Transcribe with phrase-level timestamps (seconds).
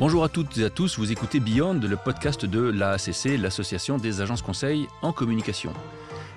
[0.00, 4.22] Bonjour à toutes et à tous, vous écoutez Beyond, le podcast de l'AACC, l'Association des
[4.22, 5.74] agences conseils en communication.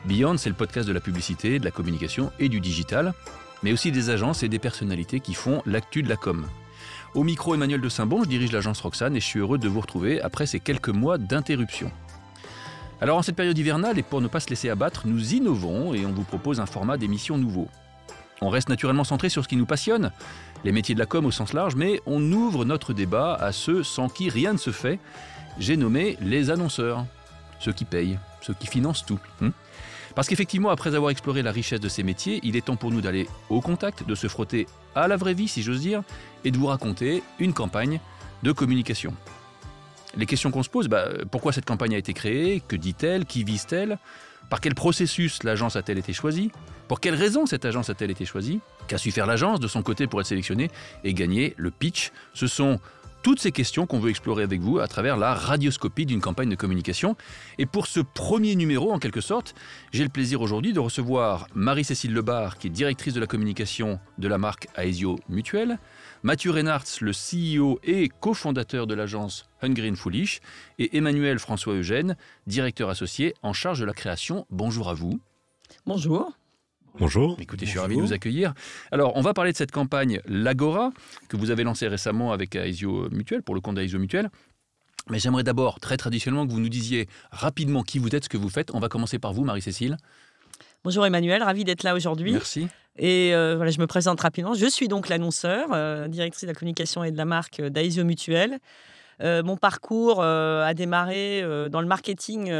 [0.03, 3.13] Beyond, c'est le podcast de la publicité, de la communication et du digital,
[3.63, 6.45] mais aussi des agences et des personnalités qui font l'actu de la com.
[7.15, 9.79] Au micro, Emmanuel de Saint-Bon, je dirige l'agence Roxane et je suis heureux de vous
[9.79, 11.89] retrouver après ces quelques mois d'interruption.
[12.99, 16.05] Alors en cette période hivernale et pour ne pas se laisser abattre, nous innovons et
[16.05, 17.69] on vous propose un format d'émission nouveau.
[18.43, 20.11] On reste naturellement centré sur ce qui nous passionne,
[20.65, 23.83] les métiers de la com au sens large, mais on ouvre notre débat à ceux
[23.83, 24.99] sans qui rien ne se fait.
[25.59, 27.05] J'ai nommé les annonceurs,
[27.59, 29.19] ceux qui payent, ceux qui financent tout.
[29.41, 29.51] hein.
[30.13, 32.99] Parce qu'effectivement, après avoir exploré la richesse de ces métiers, il est temps pour nous
[32.99, 36.03] d'aller au contact, de se frotter à la vraie vie, si j'ose dire,
[36.43, 38.01] et de vous raconter une campagne
[38.43, 39.15] de communication.
[40.17, 42.61] Les questions qu'on se pose, bah, pourquoi cette campagne a été créée?
[42.67, 43.25] Que dit-elle?
[43.25, 43.97] Qui vise-t-elle?
[44.49, 46.51] Par quel processus l'agence a-t-elle été choisie?
[46.87, 48.59] Pour quelles raisons cette agence a-t-elle été choisie?
[48.87, 50.69] Qu'a su faire l'agence de son côté pour être sélectionnée
[51.03, 52.11] et gagner le pitch?
[52.33, 52.79] Ce sont
[53.23, 56.55] toutes ces questions qu'on veut explorer avec vous à travers la radioscopie d'une campagne de
[56.55, 57.15] communication.
[57.57, 59.55] Et pour ce premier numéro, en quelque sorte,
[59.93, 64.27] j'ai le plaisir aujourd'hui de recevoir Marie-Cécile Lebar, qui est directrice de la communication de
[64.27, 65.79] la marque Aesio Mutuelle,
[66.25, 70.39] Mathieu Reynards, le CEO et cofondateur de l'agence Hungry and Foolish,
[70.79, 72.15] et Emmanuel François Eugène,
[72.47, 74.47] directeur associé en charge de la création.
[74.49, 75.19] Bonjour à vous.
[75.85, 76.31] Bonjour.
[76.97, 77.35] Bonjour.
[77.41, 78.53] Écoutez, je suis ravi de vous accueillir.
[78.93, 80.93] Alors, on va parler de cette campagne L'Agora,
[81.27, 84.29] que vous avez lancée récemment avec Aesio Mutuel, pour le compte d'Aesio Mutuel.
[85.09, 88.37] Mais j'aimerais d'abord, très traditionnellement, que vous nous disiez rapidement qui vous êtes, ce que
[88.37, 88.73] vous faites.
[88.73, 89.97] On va commencer par vous, Marie-Cécile.
[90.85, 92.31] Bonjour Emmanuel, ravi d'être là aujourd'hui.
[92.31, 92.69] Merci.
[92.97, 94.53] Et euh, voilà, je me présente rapidement.
[94.53, 98.59] Je suis donc l'annonceur, euh, directrice de la communication et de la marque d'Aesio Mutuel.
[99.21, 102.51] Euh, mon parcours a démarré dans le marketing,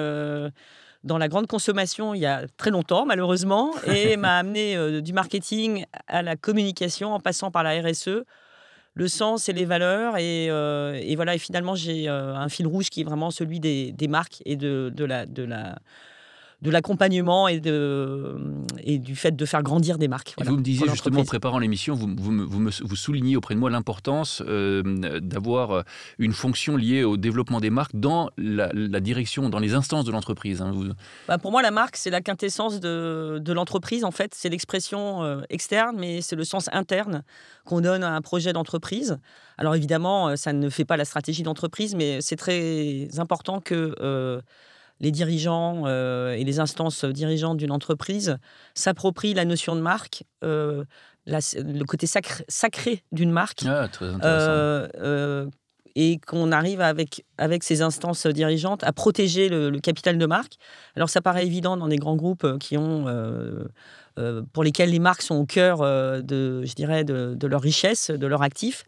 [1.04, 5.14] dans la grande consommation, il y a très longtemps, malheureusement, et m'a amené euh, du
[5.14, 8.24] marketing à la communication en passant par la RSE,
[8.94, 10.18] le sens et les valeurs.
[10.18, 13.60] Et, euh, et voilà, et finalement, j'ai euh, un fil rouge qui est vraiment celui
[13.60, 15.26] des, des marques et de, de la.
[15.26, 15.78] De la
[16.64, 18.38] de l'accompagnement et, de,
[18.84, 20.34] et du fait de faire grandir des marques.
[20.38, 23.60] Voilà, vous me disiez justement en préparant l'émission, vous, vous, vous, vous soulignez auprès de
[23.60, 24.82] moi l'importance euh,
[25.20, 25.82] d'avoir euh,
[26.20, 30.12] une fonction liée au développement des marques dans la, la direction, dans les instances de
[30.12, 30.62] l'entreprise.
[30.62, 30.74] hein.
[31.28, 34.06] Bah, pour moi, la marque, c'est la quintessence de, de l'entreprise.
[34.06, 37.24] En fait, c'est l'expression euh, externe, mais c'est le sens interne
[37.66, 39.20] qu'on donne à un projet d'entreprise.
[39.58, 44.42] Alors évidemment, ça ne fait pas la stratégie d'entreprise, mais c'est très important que euh,
[45.00, 48.38] les dirigeants euh, et les instances dirigeantes d'une entreprise
[48.74, 50.86] s'approprient la notion de marque, euh,
[51.26, 53.64] la- le côté sacré, sacré d'une marque.
[53.68, 54.48] Ah, très intéressant.
[54.50, 55.48] Euh,
[55.96, 60.54] et qu'on arrive avec, avec ces instances dirigeantes à protéger le, le capital de marque.
[60.96, 63.66] Alors ça paraît évident dans des grands groupes euh, qui ont, euh,
[64.18, 65.80] euh, pour lesquels les marques sont au cœur
[66.24, 68.86] de, je dirais, de, de leur richesse, de leur actif.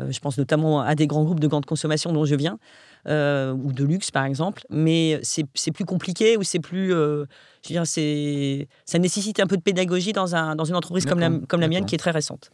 [0.00, 2.58] Euh, je pense notamment à des grands groupes de grande consommation dont je viens,
[3.06, 4.62] ou de luxe par exemple.
[4.70, 7.26] Mais c'est plus compliqué ou c'est plus, je veux
[7.68, 11.30] dire, c'est, ça nécessite un peu de pédagogie dans, un, dans une entreprise comme la,
[11.48, 12.50] comme la mienne qui est très récente.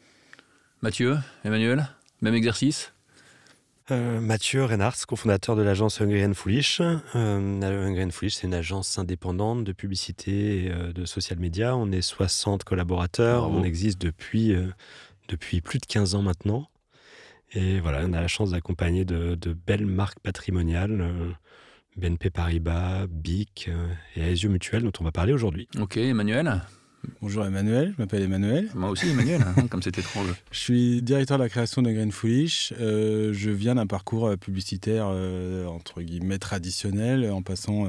[0.83, 1.87] Mathieu, Emmanuel,
[2.22, 2.93] même exercice?
[3.91, 6.81] Euh, Mathieu Reynards, cofondateur de l'agence Hungry and Foolish.
[6.81, 11.77] Euh, Hungry and Foolish, c'est une agence indépendante de publicité et euh, de social media.
[11.77, 13.43] On est 60 collaborateurs.
[13.43, 13.59] Bravo.
[13.59, 14.55] On existe depuis,
[15.28, 16.69] depuis plus de 15 ans maintenant.
[17.53, 21.05] Et voilà, on a la chance d'accompagner de, de belles marques patrimoniales.
[21.97, 23.71] BNP Paribas, BIC
[24.15, 25.69] et Aesio Mutuel, dont on va parler aujourd'hui.
[25.78, 26.62] Ok, Emmanuel?
[27.22, 28.69] Bonjour Emmanuel, je m'appelle Emmanuel.
[28.75, 30.28] Moi aussi, Emmanuel, hein, comme c'est étrange.
[30.53, 32.72] Je suis directeur de la création de Green Foolish.
[32.81, 37.89] Euh, je viens d'un parcours euh, publicitaire euh, entre guillemets traditionnel, en passant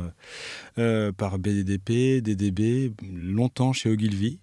[0.78, 4.40] euh, par BDDP, DDB, longtemps chez Ogilvy.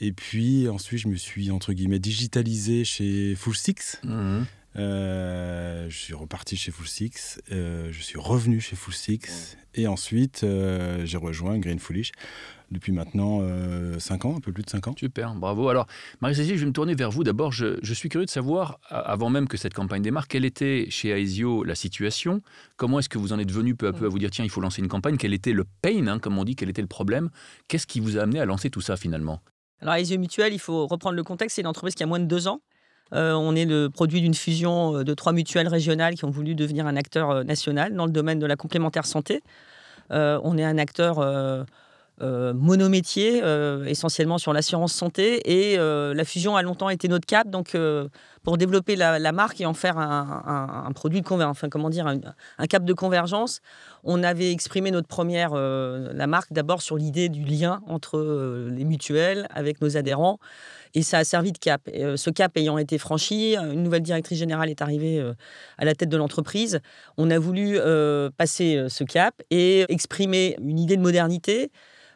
[0.00, 4.00] Et puis ensuite, je me suis entre guillemets digitalisé chez Full Six.
[4.04, 4.44] Mhm.
[4.78, 7.40] Euh, je suis reparti chez Full Six.
[7.50, 9.56] euh, je suis revenu chez Full Six.
[9.76, 12.12] Et ensuite, euh, j'ai rejoint Green Foolish
[12.72, 13.42] depuis maintenant
[13.96, 14.94] 5 ans, un peu plus de 5 ans.
[14.98, 15.68] Super, bravo.
[15.68, 15.86] Alors,
[16.20, 17.22] Marie-Cécile, je vais me tourner vers vous.
[17.22, 20.86] D'abord, je, je suis curieux de savoir, avant même que cette campagne démarre, quelle était
[20.90, 22.42] chez Aesio la situation?
[22.76, 24.50] Comment est-ce que vous en êtes venu peu à peu à vous dire, tiens, il
[24.50, 25.16] faut lancer une campagne?
[25.16, 26.56] Quel était le pain, hein, comme on dit?
[26.56, 27.30] Quel était le problème?
[27.68, 29.40] Qu'est-ce qui vous a amené à lancer tout ça finalement?
[29.80, 32.24] Alors, Aesio Mutuel, il faut reprendre le contexte, c'est une entreprise qui a moins de
[32.24, 32.62] deux ans.
[33.12, 36.54] Euh, on est le produit d'une fusion euh, de trois mutuelles régionales qui ont voulu
[36.54, 39.42] devenir un acteur euh, national dans le domaine de la complémentaire santé.
[40.12, 41.64] Euh, on est un acteur euh,
[42.22, 43.42] euh, monométier,
[43.86, 47.48] essentiellement sur l'assurance santé, et la fusion a longtemps été notre cap.
[47.48, 47.76] Donc,
[48.42, 52.92] pour développer la, marque et en faire un, produit de convergence, comment un, cap de
[52.92, 53.60] convergence,
[54.04, 58.18] on avait exprimé notre première, la marque d'abord sur l'idée du lien entre
[58.70, 60.38] les mutuelles avec nos adhérents
[60.96, 61.82] Et ça a servi de cap.
[61.92, 65.22] ce cap ayant été franchi, une nouvelle directrice générale est arrivée
[65.76, 66.80] à la tête de l'entreprise.
[67.18, 67.78] On a voulu
[68.38, 71.70] passer ce cap et exprimer une idée de modernité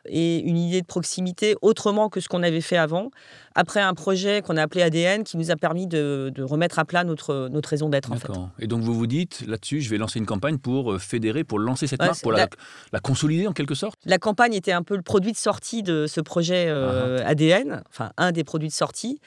[0.06, 3.10] et une idée de proximité autrement que ce qu'on avait fait avant,
[3.54, 7.04] après un projet qu'on a appelé ADN qui nous a permis de, remettre à plat
[7.04, 8.12] notre, notre raison d'être.
[8.12, 8.28] En fait.
[8.58, 11.58] Et donc vous vous dites, là-dessus, je vais lancer une campagne pour euh, fédérer, pour
[11.58, 12.48] lancer cette marque, pour la,
[12.92, 13.98] la, consolider en quelque sorte?
[14.04, 17.30] La campagne était un peu le produit de sortie de ce projet euh, ah ah.
[17.30, 19.20] ADN, enfin un des produits de sortie.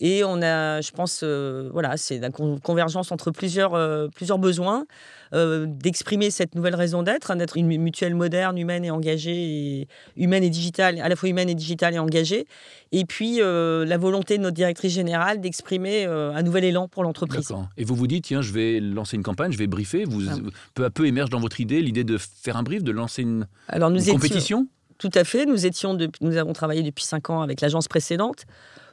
[0.00, 4.86] Et on a, je pense, euh, voilà, c'est la convergence entre plusieurs, euh, plusieurs besoins,
[5.34, 9.86] euh, d'exprimer cette nouvelle raison d'être, hein, d'être une mutuelle moderne, humaine et engagée,
[10.16, 12.46] humaine et digitale, à la fois humaine et digitale et engagée.
[12.92, 17.52] Et puis la volonté de notre directrice générale d'exprimer un nouvel élan pour l'entreprise.
[17.76, 20.04] Et vous vous dites, tiens, je vais lancer une campagne, je vais briefer.
[20.04, 20.36] Vous, ah.
[20.74, 23.46] Peu à peu émerge dans votre idée l'idée de faire un brief, de lancer une,
[23.68, 24.66] Alors, nous compétition?
[24.98, 25.46] Tout à fait.
[25.46, 28.44] Nous, étions nous avons travaillé depuis cinq ans avec l'agence précédente.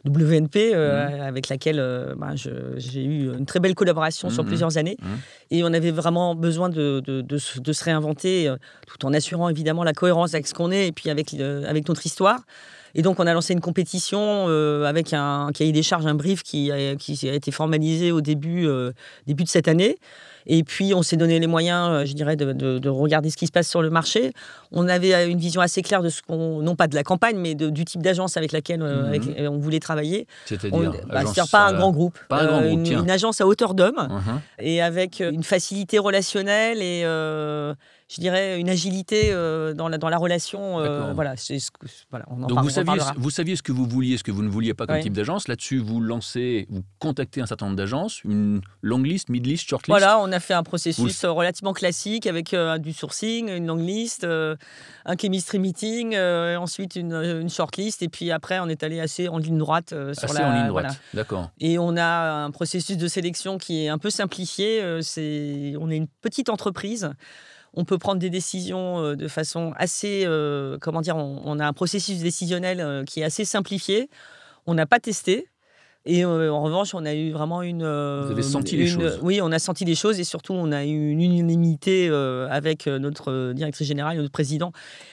[0.05, 1.21] WNP, euh, mmh.
[1.21, 4.47] avec laquelle euh, bah, j'ai eu une très belle collaboration sur mmh.
[4.47, 4.97] plusieurs années.
[5.01, 5.07] Mmh.
[5.51, 8.57] Et on avait vraiment besoin de, de, se réinventer, euh,
[8.87, 12.05] tout en assurant évidemment la cohérence avec ce qu'on est et puis avec, avec notre
[12.05, 12.41] histoire.
[12.95, 14.47] Et donc, on a lancé une compétition
[14.83, 18.67] avec un cahier des charges, un brief qui a, qui a été formalisé au début,
[19.27, 19.97] début de cette année.
[20.47, 23.51] Et puis, on s'est donné les moyens, euh, je dirais, de, regarder ce qui se
[23.51, 24.31] passe sur le marché.
[24.71, 27.37] On avait euh, une vision assez claire de ce qu'on, non pas de la campagne,
[27.37, 29.47] mais du type d'agence avec laquelle euh, mhm.
[29.49, 30.25] on voulait travailler.
[30.45, 32.17] C'est-à-dire bah, pas un grand groupe.
[32.29, 34.63] Pas un grand groupe, une, agence à hauteur d'homme uh-huh.
[34.63, 37.03] et avec une facilité relationnelle et
[38.09, 40.79] je dirais, une agilité euh, dans, la, dans la relation.
[40.79, 43.73] Euh, voilà, c'est ce que, voilà, on en Donc vous, saviez, vous saviez ce que
[43.73, 45.49] vous vouliez, ce que vous ne vouliez pas comme type d'agence.
[45.49, 49.87] Là-dessus, vous lancez, vous contactez un certain nombre d'agences, une long list, mid list, short
[49.87, 49.89] list.
[49.89, 54.25] Voilà, on a fait un processus relativement classique avec euh, du sourcing, une long list,
[54.25, 59.27] un chemistry meeting, ensuite une, une short list, et puis après, on est allé assez
[59.27, 60.49] en ligne droite sur assez la.
[60.49, 61.49] en ligne droite, d'accord.
[61.59, 65.01] Et on a un processus de sélection qui est un peu simplifié.
[65.01, 67.11] c'est, on est une petite entreprise
[67.77, 70.25] on peut prendre des décisions de façon assez,
[70.81, 74.09] comment dire, on, a un processus décisionnel qui est assez simplifié.
[74.65, 75.47] On n'a pas testé.
[76.05, 77.83] Et en revanche, on a eu vraiment une.
[77.83, 80.85] Vous avez senti les choses Oui, on a senti des choses et surtout, on a
[80.85, 82.09] eu une unanimité
[82.49, 84.71] avec notre directrice générale, notre président,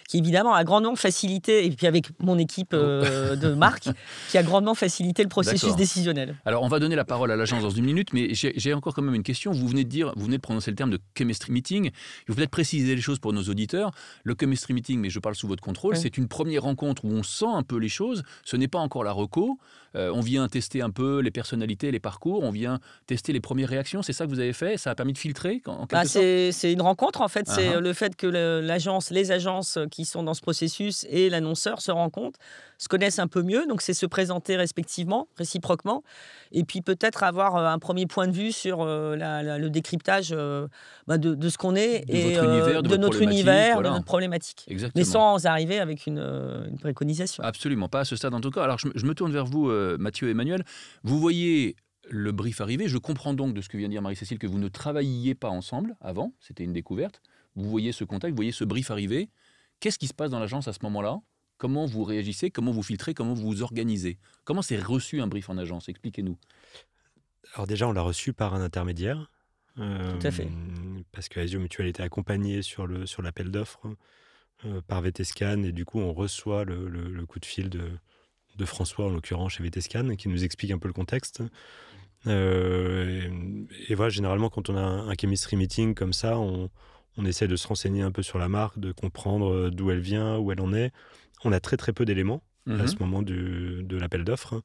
[0.09, 3.89] qui évidemment a grandement facilité, et puis avec mon équipe euh, de marque,
[4.31, 6.37] qui a grandement facilité le processus décisionnel.
[6.45, 9.03] Alors, on va donner la parole à l'agence dans une minute, mais j'ai encore quand
[9.03, 9.53] même une question.
[9.53, 11.87] Vous venez de dire, vous venez de prononcer le terme de chemistry meeting.
[11.87, 11.93] Il
[12.29, 13.91] faut peut-être préciser les choses pour nos auditeurs.
[14.25, 17.23] Le chemistry meeting, mais je parle sous votre contrôle, c'est une première rencontre où on
[17.23, 18.23] sent un peu les choses.
[18.45, 19.59] Ce n'est pas encore la reco.
[19.97, 22.43] Euh, on vient tester un peu les personnalités, les parcours.
[22.43, 24.03] On vient tester les premières réactions.
[24.03, 24.77] C'est ça que vous avez fait?
[24.77, 27.49] Ça a permis de filtrer en, bah, C'est une rencontre, en fait.
[27.49, 27.79] C'est uh-huh.
[27.79, 32.39] le fait que l'agence, les agences qui sont dans ce processus et l'annonceur se rencontrent,
[32.79, 33.67] se connaissent un peu mieux.
[33.67, 36.03] Donc, c'est se présenter respectivement, réciproquement,
[36.53, 40.69] et puis peut-être avoir euh, un premier point de vue sur euh, le décryptage euh,
[41.07, 44.67] bah, de, ce qu'on est et de, notre univers, de notre problématique.
[44.95, 46.23] Mais sans arriver avec une,
[46.81, 47.43] préconisation.
[47.45, 48.63] Absolument pas à ce stade en tout cas.
[48.63, 50.64] Alors, je, je me tourne vers vous, Mathieu et Emmanuel.
[51.03, 51.77] Vous voyez
[52.11, 52.89] le brief arriver.
[52.89, 55.49] Je comprends donc de ce que vient de dire Marie-Cécile que vous ne travailliez pas
[55.49, 56.35] ensemble avant.
[56.41, 57.23] C'était une découverte.
[57.57, 59.31] Vous voyez ce contact, vous voyez ce brief arriver.
[59.81, 61.21] Qu'est-ce qui se passe dans l'agence à ce moment-là?
[61.57, 62.51] Comment vous réagissez?
[62.51, 63.15] Comment vous filtrez?
[63.15, 64.19] Comment vous vous organisez?
[64.45, 65.89] Comment c'est reçu un brief en agence?
[65.89, 66.37] Expliquez-nous.
[67.55, 69.31] Alors déjà, on l'a reçu par un intermédiaire.
[69.79, 70.49] Euh, Tout à fait.
[71.13, 73.87] Parce que Asio Mutual était accompagné sur l'appel sur d'offres
[74.65, 77.91] euh, par VTScan et du coup, on reçoit le, coup de fil de,
[78.57, 81.43] de François, en l'occurrence chez VTScan, qui nous explique un peu le contexte.
[82.27, 83.29] Euh,
[83.89, 86.71] et, voilà, généralement, quand on a un, un chemistry meeting comme ça, on,
[87.17, 90.01] on essaie de se renseigner un peu sur la marque, de comprendre euh, d'où elle
[90.01, 90.93] vient, où elle en est.
[91.45, 92.87] On a très très peu d'éléments à mhm.
[92.87, 94.63] ce moment de l'appel d'offres.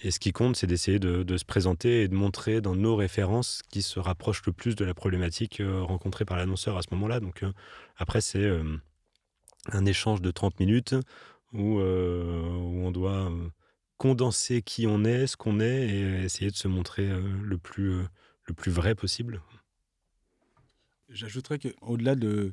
[0.00, 3.62] Et ce qui compte, c'est d'essayer de, se présenter et de montrer dans nos références
[3.68, 7.20] qui se rapprochent le plus de la problématique euh, rencontrée par l'annonceur à ce moment-là.
[7.20, 7.52] Donc euh,
[7.96, 8.48] après, c'est
[9.72, 10.94] un échange de 30 minutes
[11.52, 13.30] où, où on doit
[13.96, 18.02] condenser qui on est, ce qu'on est, et essayer de se montrer le, plus,
[18.44, 19.42] le plus vrai possible.
[21.08, 22.52] J'ajouterais qu'au-delà de,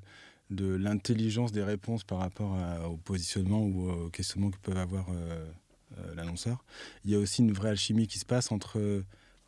[0.49, 2.57] de l'intelligence des réponses par rapport
[2.89, 5.45] au positionnement ou au questionnement que peut avoir euh,
[5.97, 6.63] euh, l'annonceur,
[7.03, 9.03] il y a aussi une vraie alchimie qui se passe entre.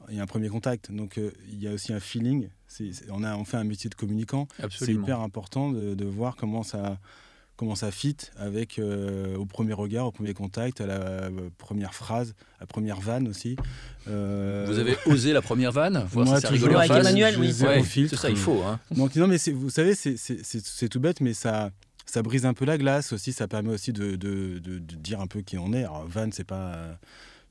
[0.10, 2.50] il y a un premier contact, donc euh, il y a aussi un feeling.
[3.10, 4.48] on, a, on fait un métier de communicant.
[4.70, 7.00] C'est hyper important de, de, voir comment ça,
[7.58, 11.94] comment ça fit avec euh, au premier regard, au premier contact, à la euh, première
[11.94, 13.58] phrase, à la première vanne aussi.
[14.08, 16.06] Euh, vous avez osé la première vanne?
[16.10, 17.52] Voir Moi, si rigolé avec Emmanuel, oui.
[17.52, 18.62] c'est ça, il faut.
[18.62, 18.80] Hein.
[18.92, 21.72] Donc, non, mais vous savez, c'est tout bête, mais ça,
[22.06, 23.34] ça brise un peu la glace aussi.
[23.34, 25.84] Ça permet aussi de, de, de, dire un peu qui on est.
[25.84, 27.00] Alors, van, c'est pas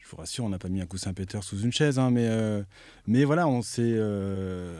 [0.07, 2.29] je vous rassure, on n'a pas mis un coussin péteur sous une chaise, hein, mais,
[2.29, 2.63] euh,
[3.09, 4.73] mais voilà, on sait, euh,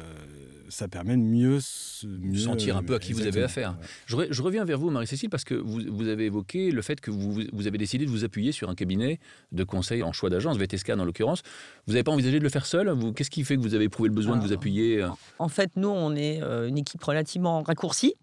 [0.69, 1.59] ça permet de mieux,
[2.05, 3.77] mieux sentir un peu à qui vous avez affaire.
[4.07, 7.11] Je, je, reviens vers vous, Marie-Cécile, parce que vous, vous, avez évoqué le fait que
[7.11, 9.19] vous, vous, avez décidé de vous appuyer sur un cabinet
[9.51, 11.43] de conseil en choix d'agence, VTSCAN en l'occurrence.
[11.89, 12.95] Vous n'avez pas envisagé de le faire seul?
[13.17, 15.09] Qu'est-ce qui fait que vous avez éprouvé le besoin de vous appuyer euh?
[15.41, 18.15] En fait, nous, on est une équipe relativement raccourcie.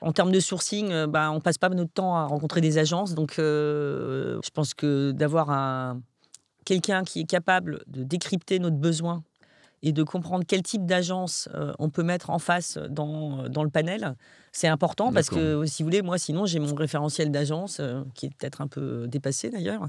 [0.00, 3.14] En termes de sourcing, bah, on passe pas notre temps à rencontrer des agences.
[3.14, 6.00] Donc, je pense que d'avoir un,
[6.70, 9.24] quelqu'un qui est capable de décrypter notre besoin
[9.82, 13.70] et de comprendre quel type d'agence euh, on peut mettre en face dans, dans le
[13.70, 14.14] panel,
[14.52, 18.26] c'est important parce que, si vous voulez, moi, sinon, j'ai mon référentiel d'agence euh, qui
[18.26, 19.88] est peut-être un peu dépassé d'ailleurs.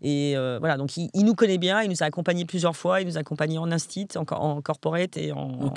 [0.00, 3.06] Et euh, voilà, donc il, nous connaît bien, il nous a accompagnés plusieurs fois, il
[3.06, 5.72] nous a accompagnés en instit, en, en corporate et en,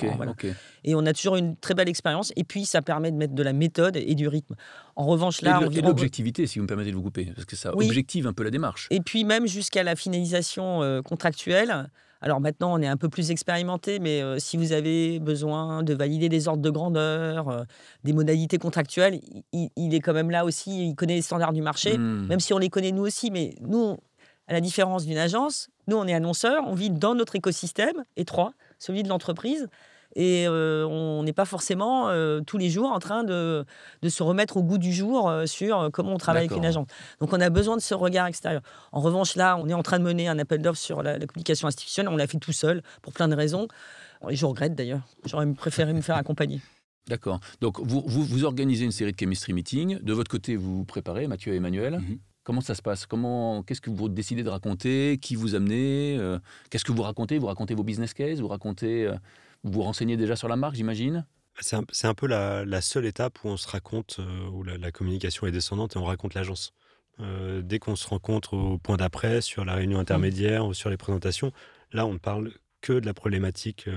[0.83, 2.31] Et on a toujours une très belle expérience.
[2.35, 4.55] Et puis ça permet de mettre de la méthode et du rythme.
[4.95, 7.75] En revanche, là, et, l'objectivité, si vous me permettez de vous couper, parce que ça
[7.75, 8.87] objective un peu la démarche.
[8.91, 11.89] Et puis même jusqu'à la finalisation euh, contractuelle.
[12.21, 15.93] Alors maintenant, on est un peu plus expérimenté, mais euh, si vous avez besoin de
[15.93, 17.65] valider des ordres de grandeur,
[18.03, 19.19] des modalités contractuelles,
[19.51, 22.27] il, est quand même là aussi, il connaît les standards du marché, hmm.
[22.27, 23.97] même si on les connaît nous aussi, mais nous,
[24.47, 28.53] à la différence d'une agence, nous, on est annonceurs, on vit dans notre écosystème étroit,
[28.79, 29.67] celui de l'entreprise.
[30.15, 33.65] Et euh, on n'est pas forcément euh, tous les jours en train de,
[34.01, 36.87] de, se remettre au goût du jour euh, sur comment on travaille avec une agence.
[37.19, 38.61] Donc on a besoin de ce regard extérieur.
[38.91, 41.67] En revanche, là, on est en train de mener un appel d'offres sur la, communication
[41.67, 42.13] institutionnelle.
[42.13, 43.67] On l'a fait tout seul pour plein de raisons.
[44.29, 45.01] Et je regrette d'ailleurs.
[45.25, 46.61] J'aurais préféré me faire accompagner.
[47.07, 47.39] D'accord.
[47.61, 49.99] Donc vous, vous, organisez une série de chemistry meetings.
[50.01, 51.99] De votre côté, vous vous préparez, Mathieu et Emmanuel.
[51.99, 52.19] Mhm.
[52.43, 53.05] Comment ça se passe?
[53.05, 55.19] Comment, Qu'est-ce que vous décidez de raconter?
[55.21, 56.17] Qui vous amenez?
[56.19, 56.39] Euh,
[56.69, 57.37] Qu'est-ce que vous racontez?
[57.37, 58.39] Vous racontez vos business cases?
[58.39, 59.15] Vous racontez euh,
[59.63, 61.25] Vous vous renseignez déjà sur la marque, j'imagine?
[61.59, 65.51] C'est un, peu la, seule étape où on se raconte, euh, où la, communication est
[65.51, 66.73] descendante et on raconte l'agence.
[67.19, 71.51] dès qu'on se rencontre au point d'après, sur la réunion intermédiaire ou sur les présentations,
[71.91, 73.87] là, on ne parle que de la problématique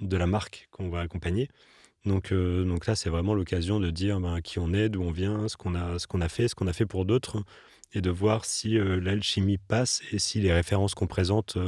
[0.00, 1.48] de la marque qu'on va accompagner.
[2.04, 5.48] Donc, donc là, c'est vraiment l'occasion de dire ben, qui on est, d'où on vient,
[5.48, 7.42] ce qu'on a, ce qu'on a fait, ce qu'on a fait pour d'autres,
[7.94, 11.58] et de voir si l'alchimie passe et si les références qu'on présente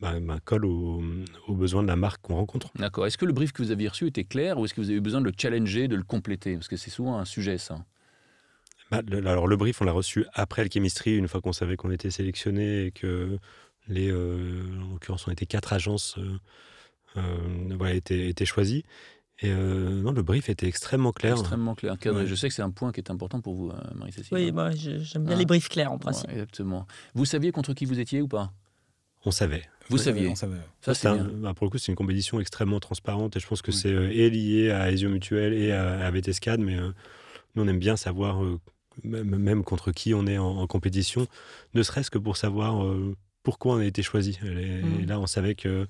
[0.00, 1.02] ben, collent aux,
[1.48, 2.70] besoins de la marque qu'on rencontre.
[2.76, 3.06] D'accord.
[3.06, 4.98] Est-ce que le brief que vous aviez reçu était clair ou est-ce que vous avez
[4.98, 6.54] eu besoin de le challenger, de le compléter?
[6.54, 7.84] Parce que c'est souvent un sujet, ça.
[8.90, 12.10] alors, le brief, on l'a reçu après le chemistry, une fois qu'on savait qu'on était
[12.10, 13.38] sélectionné et que
[13.88, 16.18] les, en l'occurrence, on était quatre agences.
[17.14, 18.84] voilà, étaient, étaient choisies.
[19.40, 21.34] Et euh, non, le brief était extrêmement clair.
[21.34, 24.36] Extrêmement clair, Je sais que c'est un point qui est important pour vous, euh, Marie-Cécile.
[24.36, 25.38] Oui, moi, j'aime bien ah.
[25.38, 26.28] les briefs clairs en principe.
[26.30, 26.86] exactement.
[27.14, 28.52] Vous saviez contre qui vous étiez ou pas?
[29.24, 29.62] On savait.
[29.88, 30.34] Vous saviez.
[30.34, 33.72] Ça, c'est bah, pour le coup, c'est une compétition extrêmement transparente et je pense que
[33.72, 37.96] c'est euh, lié à Esio Mutuel et à, à VTSCAD, mais nous, on aime bien
[37.96, 38.40] savoir
[39.04, 41.26] même, contre qui on est en, compétition,
[41.74, 42.84] ne serait-ce que pour savoir
[43.42, 44.38] pourquoi on a été choisi.
[44.44, 45.06] Et, mmh.
[45.06, 45.86] là, on savait que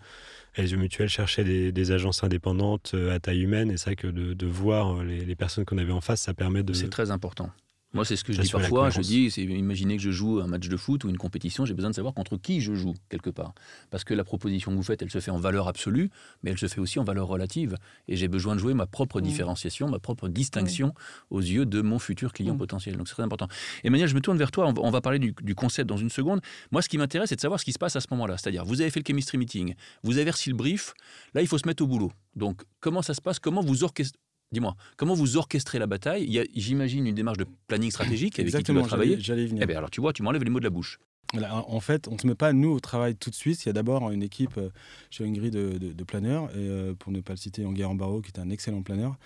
[0.56, 3.70] les mutuelles cherchaient des, agences indépendantes euh, à taille humaine.
[3.70, 6.62] Et c'est vrai que de, voir les, les personnes qu'on avait en face, ça permet
[6.62, 6.72] de.
[6.72, 7.50] C'est très important.
[7.94, 8.90] Moi, c'est ce que je dis parfois.
[8.90, 11.88] Je dis, imaginez que je joue un match de foot ou une compétition, j'ai besoin
[11.90, 13.54] de savoir contre qui je joue, quelque part.
[13.90, 16.10] Parce que la proposition que vous faites, elle se fait en valeur absolue,
[16.42, 17.76] mais elle se fait aussi en valeur relative.
[18.06, 19.24] Et j'ai besoin de jouer ma propre mmh.
[19.24, 20.92] différenciation, ma propre distinction
[21.30, 22.58] aux yeux de mon futur client mmh.
[22.58, 22.96] potentiel.
[22.98, 23.48] Donc, c'est très important.
[23.84, 24.70] Emmanuel, je me tourne vers toi.
[24.76, 26.40] On va parler du, du concept dans une seconde.
[26.70, 28.36] Moi, ce qui m'intéresse, c'est de savoir ce qui se passe à ce moment-là.
[28.36, 30.92] C'est-à-dire, vous avez fait le chemistry meeting, vous avez reçu le brief.
[31.32, 32.12] Là, il faut se mettre au boulot.
[32.36, 33.38] Donc, comment ça se passe?
[33.38, 34.18] Comment vous orchestrez
[34.50, 36.24] Dis-moi, comment vous orchestrez la bataille?
[36.24, 39.20] Il y a, j'imagine, une démarche de planning stratégique avec qui tu dois travailler.
[39.20, 39.62] J'allais venir.
[39.62, 40.98] Eh bien, alors tu vois, tu m'enlèves les mots de la bouche.
[41.34, 43.62] en fait, on ne se met pas, nous, au travail tout de suite.
[43.64, 44.70] Il y a d'abord une équipe euh,
[45.10, 48.30] chez Hungry de, de, planeurs, et, euh, pour ne pas le citer, Anguerre Barreau, qui
[48.34, 49.18] est un excellent planeur,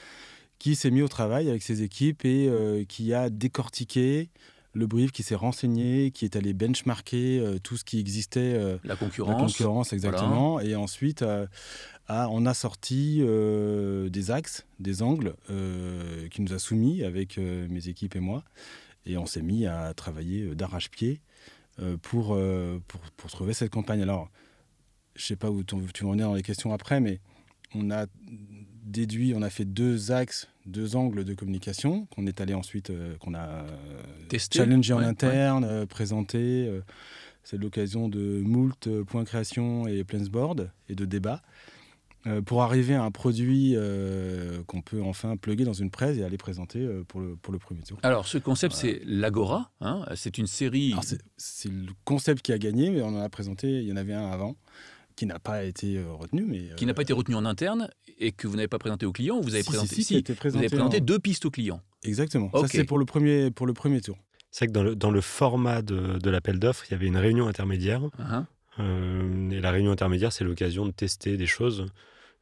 [0.58, 4.28] qui s'est mis au travail avec ses équipes et euh, qui a décortiqué
[4.74, 8.78] le brief, qui s'est renseigné, qui est allé benchmarker tout ce qui existait.
[8.84, 9.34] la concurrence.
[9.34, 10.60] La concurrence, exactement.
[10.60, 11.24] Et ensuite
[12.08, 17.66] on a sorti euh, des axes, des angles euh, qui nous a soumis avec euh,
[17.68, 18.44] mes équipes et moi.
[19.06, 21.20] Et on s'est mis à travailler d'arrache-pied
[22.02, 22.38] pour,
[23.16, 24.00] pour, trouver cette campagne.
[24.00, 24.30] Alors,
[25.16, 27.18] je ne sais pas où tu vas en dans les questions après, mais
[27.74, 28.06] on a
[28.84, 33.34] déduit, on a fait deux axes, deux angles de communication qu'on est allé ensuite, qu'on
[33.34, 33.64] a
[34.28, 36.70] Testé, challengé en interne, présenté.
[37.42, 41.42] c'est l'occasion de moult points création et plansboard et de débats.
[42.28, 46.24] Euh, pour arriver à un produit euh, qu'on peut enfin plugger dans une presse et
[46.24, 47.98] aller présenter euh, pour, le, pour le premier tour.
[48.04, 49.72] Alors, ce concept, c'est l'Agora.
[49.80, 50.94] Hein c'est une série.
[51.36, 54.14] C'est le concept qui a gagné, mais on en a présenté, il y en avait
[54.14, 54.56] un avant
[55.16, 56.44] qui n'a pas été retenu.
[56.46, 57.88] Mais, qui n'a pas été retenu en interne
[58.18, 61.00] et que vous n'avez pas présenté au client vous avez présenté, si, vous avez présenté
[61.00, 62.50] deux pistes au client Exactement.
[62.54, 64.18] Ça, c'est pour, le premier, pour le premier tour.
[64.50, 67.16] C'est que dans le, dans le format de, de l'appel d'offres, il y avait une
[67.16, 68.02] réunion intermédiaire.
[68.02, 68.44] Uh-huh.
[68.80, 71.86] Euh, et la réunion intermédiaire, c'est l'occasion de tester des choses.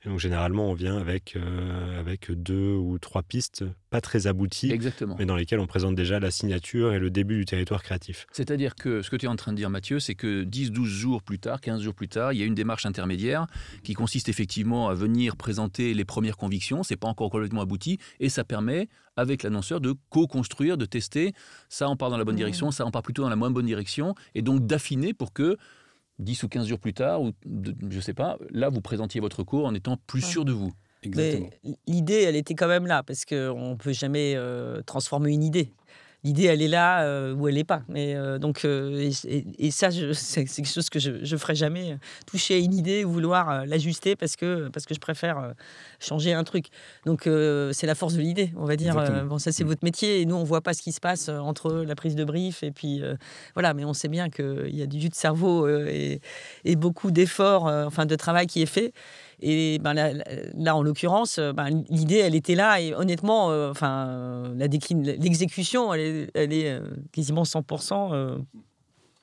[0.04, 4.72] Et donc généralement, on vient avec, euh, avec deux ou trois pistes, pas très abouties,
[4.72, 5.14] Exactement.
[5.18, 8.26] mais dans lesquelles on présente déjà la signature et le début du territoire créatif.
[8.32, 10.88] C'est-à-dire que ce que tu es en train de dire, Mathieu, c'est que 10, 12
[10.88, 13.46] jours plus tard, 15 jours plus tard, il y a une démarche intermédiaire
[13.82, 16.82] qui consiste effectivement à venir présenter les premières convictions.
[16.82, 21.34] C'est pas encore complètement abouti et ça permet, avec l'annonceur, de co-construire, de tester.
[21.68, 22.38] Ça, on part dans la bonne Mmh.
[22.38, 25.58] direction, ça, on part plutôt dans la moins bonne direction et donc d'affiner pour que
[26.20, 29.42] 10 ou 15 jours plus tard, ou de- je sais pas, là, vous présentiez votre
[29.42, 30.30] cours en étant plus Ouais.
[30.30, 30.72] sûr de vous.
[31.02, 31.48] Exactement.
[31.86, 35.72] L'idée, elle était quand même là, parce qu'on ne peut jamais euh, transformer une idée.
[36.22, 37.82] L'idée, elle est là euh, ou elle n'est pas.
[37.88, 39.10] Mais, euh, donc, euh,
[39.58, 41.96] et, ça, c'est quelque chose que je ne ferai jamais, euh,
[42.26, 45.54] toucher à une idée ou vouloir l'ajuster parce que, parce que je préfère
[45.98, 46.66] changer un truc.
[47.06, 48.94] Donc, c'est la force de l'idée, on va dire.
[49.26, 49.68] Bon, ça, c'est Mm.
[49.68, 50.20] votre métier.
[50.20, 52.62] Et nous, on ne voit pas ce qui se passe entre la prise de brief
[52.62, 53.02] et puis...
[53.54, 56.20] voilà, mais on sait bien qu'il y a du jus de cerveau et,
[56.64, 58.92] et beaucoup d'efforts, enfin, de travail qui est fait.
[59.42, 60.12] Et ben, là,
[60.54, 62.80] là, en l'occurrence, euh, ben, l'idée, elle était là.
[62.80, 66.80] Et honnêtement, euh, enfin, euh, la décline, l'exécution, elle est, elle est euh,
[67.12, 68.38] quasiment 100% euh,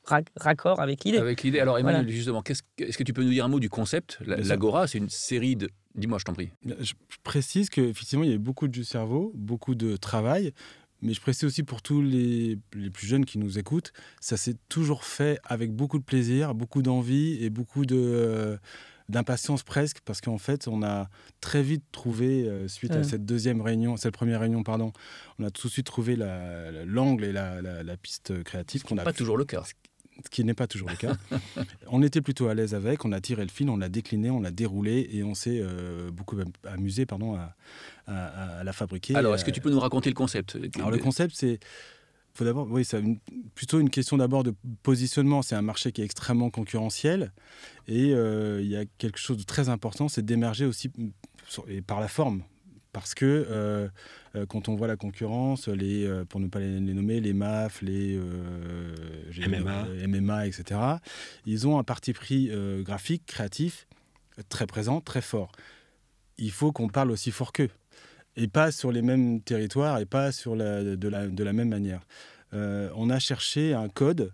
[0.05, 1.17] ra- raccord avec l'idée.
[1.17, 1.59] Avec l'idée.
[1.59, 2.15] Alors, Emmanuel, Voilà.
[2.15, 4.19] justement, qu'est-ce est-ce que tu peux nous dire un mot du concept?
[4.25, 5.69] L'Agora, c'est une série de.
[5.95, 6.49] Dis-moi, je t'en prie.
[6.65, 6.93] Je
[7.23, 10.53] précise qu'effectivement, il y a eu beaucoup de cerveau, beaucoup de travail.
[11.03, 14.55] Mais je précise aussi pour tous les, les plus jeunes qui nous écoutent, ça s'est
[14.67, 18.57] toujours fait avec beaucoup de plaisir, beaucoup d'envie et beaucoup de, euh,
[19.09, 21.09] d'impatience presque, parce qu'en fait, on a
[21.41, 24.91] très vite trouvé, euh, suite à cette deuxième réunion, cette première réunion, pardon,
[25.39, 28.83] on a tout de suite trouvé la- la- l'angle et la, la- la piste créative
[28.83, 29.63] qu'on a Pas pu- toujours le cas.
[29.63, 31.15] ce qui n'est pas toujours le cas.
[31.87, 34.41] on était plutôt à l'aise avec, on a tiré le fil, on l'a décliné, on
[34.41, 37.55] l'a déroulé et on s'est euh, beaucoup am- amusé pardon, à,
[38.07, 39.15] à- à la fabriquer.
[39.15, 40.57] Alors, est-ce que tu peux nous raconter le concept?
[40.75, 41.59] Alors le concept, c'est
[42.37, 43.01] faut d'abord, oui, c'est
[43.55, 44.53] plutôt une question d'abord de
[44.83, 45.41] positionnement.
[45.41, 47.33] C'est un marché qui est extrêmement concurrentiel
[47.87, 51.09] et euh, il y a quelque chose de très important, c'est d'émerger aussi mm,
[51.67, 52.43] et par la forme.
[52.93, 53.87] Parce que euh,
[54.35, 57.81] euh, quand on voit la concurrence, les, pour ne pas les, les nommer, les MAF,
[57.81, 58.95] les euh,
[59.47, 59.87] MMA.
[60.07, 60.79] MMA, etc.,
[61.45, 62.51] ils ont un parti pris
[62.83, 63.87] graphique, créatif,
[64.49, 65.51] très présent, très fort.
[66.37, 67.69] Il faut qu'on parle aussi fort qu'eux
[68.37, 71.69] et pas sur les mêmes territoires et pas sur la, de, la, de la même
[71.69, 72.01] manière.
[72.53, 74.31] Euh, on a cherché un code,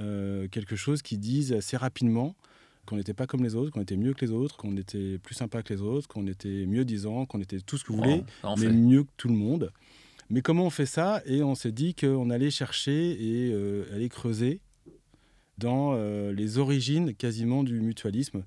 [0.00, 2.34] euh, quelque chose qui dise assez rapidement
[2.86, 5.34] qu'on n'était pas comme les autres, qu'on était mieux que les autres, qu'on était plus
[5.34, 8.22] sympa que les autres, qu'on était mieux disant, qu'on était tout ce que vous voulez,
[8.44, 8.72] en mais fait.
[8.72, 9.72] mieux que tout le monde.
[10.30, 11.20] Mais comment on fait ça?
[11.26, 14.60] Et on s'est dit qu'on allait chercher et euh, aller creuser
[15.58, 18.44] dans euh, les origines quasiment du mutualisme,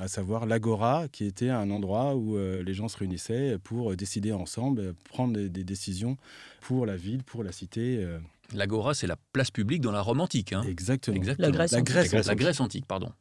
[0.00, 4.32] à savoir l'agora, qui était un endroit où euh, les gens se réunissaient pour décider
[4.32, 6.16] ensemble, prendre des, des décisions
[6.60, 8.06] pour la ville, pour la cité.
[8.54, 10.52] L'Agora, c'est la place publique dans la Rome antique.
[10.52, 10.62] hein.
[10.68, 11.16] exactement.
[11.16, 11.48] Exactement.
[11.48, 11.92] La Grèce La antique.
[11.92, 12.36] Grèce, La antique.
[12.38, 13.12] Grèce antique, pardon.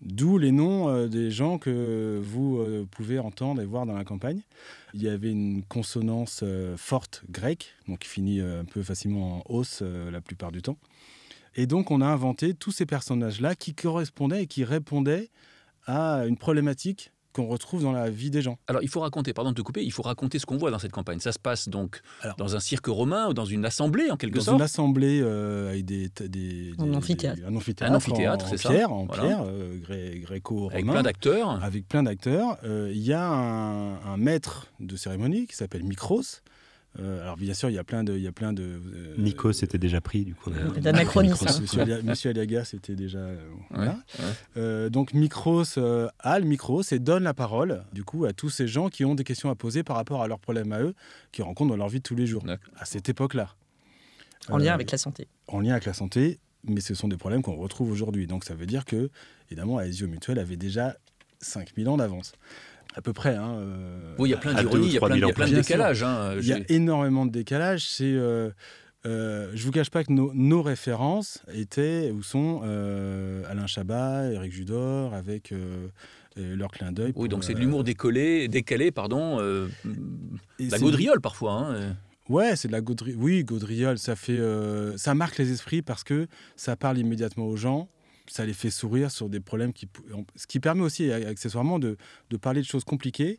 [0.00, 4.04] D'où les noms euh, des gens que vous euh, pouvez entendre et voir dans la
[4.04, 4.40] campagne.
[4.94, 9.44] Il y avait une consonance euh, forte grecque, donc qui finit euh, un peu facilement
[9.48, 10.76] en os euh, la plupart du temps.
[11.54, 15.30] Et donc on a inventé tous ces personnages-là qui correspondaient et qui répondaient
[15.86, 18.58] à une problématique qu'on retrouve dans la vie des gens.
[18.68, 20.78] Alors, il faut raconter, pardon de te couper, il faut raconter ce qu'on voit dans
[20.78, 21.18] cette campagne.
[21.20, 24.36] Ça se passe donc Alors- dans un cirque romain ou dans une assemblée, en quelque
[24.38, 24.56] Dans sorte.
[24.58, 27.40] une assemblée euh, avec des, des, Un amphithéâtre.
[27.40, 28.68] des- un amphithéâtre, Un amphithéâtre, en, c'est en ça.
[28.70, 29.22] pierre, en Voilà.
[29.22, 30.72] pierre euh, gré- gréco-romain.
[30.74, 31.62] Avec plein d'acteurs.
[31.64, 32.58] avec plein d'acteurs.
[32.64, 36.22] Euh, Il y a un, un maître de cérémonie qui s'appelle Micros.
[36.98, 38.62] Euh, alors bien sûr, il y a plein de, il y a plein de.
[38.62, 40.50] euh, Nico s'était déjà pris, du coup.
[40.50, 41.44] on a- D'anachronisme.
[41.46, 41.60] Micros.
[41.62, 43.18] Monsieur, Alia- Monsieur Aliaga, c'était déjà.
[43.18, 43.36] euh,
[43.70, 43.92] voilà.
[44.18, 44.24] ouais.
[44.58, 48.50] Euh, donc Micros euh, a le micro et donne la parole du coup à tous
[48.50, 50.94] ces gens qui ont des questions à poser par rapport à leurs problèmes à eux,
[51.32, 52.44] qu'ils rencontrent dans leur vie de tous les jours.
[52.76, 53.54] À cette époque-là.
[54.50, 55.28] En lien Euh, avec la santé.
[55.48, 58.26] en lien avec la santé, mais ce sont des problèmes qu'on retrouve aujourd'hui.
[58.26, 59.08] Donc ça veut dire que,
[59.50, 60.96] évidemment, Aesio Mutuel avait déjà
[61.40, 62.32] 5000 ans d'avance.
[62.94, 63.36] À peu près.
[63.36, 65.46] Hein, euh, Oui, il y a plein à deux d'ironie, ou il y a plein,
[65.48, 66.02] de décalages.
[66.02, 66.34] hein.
[66.40, 67.86] Il y a J'ai- énormément de décalage.
[67.88, 68.50] C'est, euh,
[69.06, 74.30] euh, je vous cache pas que nos, nos références étaient ou sont euh, Alain Chabat,
[74.32, 75.52] Éric Judor, avec
[76.36, 77.12] leur clin d'œil.
[77.16, 79.38] Oui, donc c'est de l'humour décollé, décalé, pardon.
[79.40, 79.68] euh,
[80.58, 81.52] la gaudriole parfois.
[81.52, 81.96] hein.
[82.28, 83.18] Ouais, c'est de la gaudriole.
[83.20, 86.26] Oui, gaudriole, ça fait, euh, ça marque les esprits parce que
[86.56, 87.88] ça parle immédiatement aux gens.
[88.28, 89.88] Ça les fait sourire sur des problèmes qui,
[90.36, 91.96] ce qui permet aussi accessoirement de,
[92.30, 93.38] de parler de choses compliquées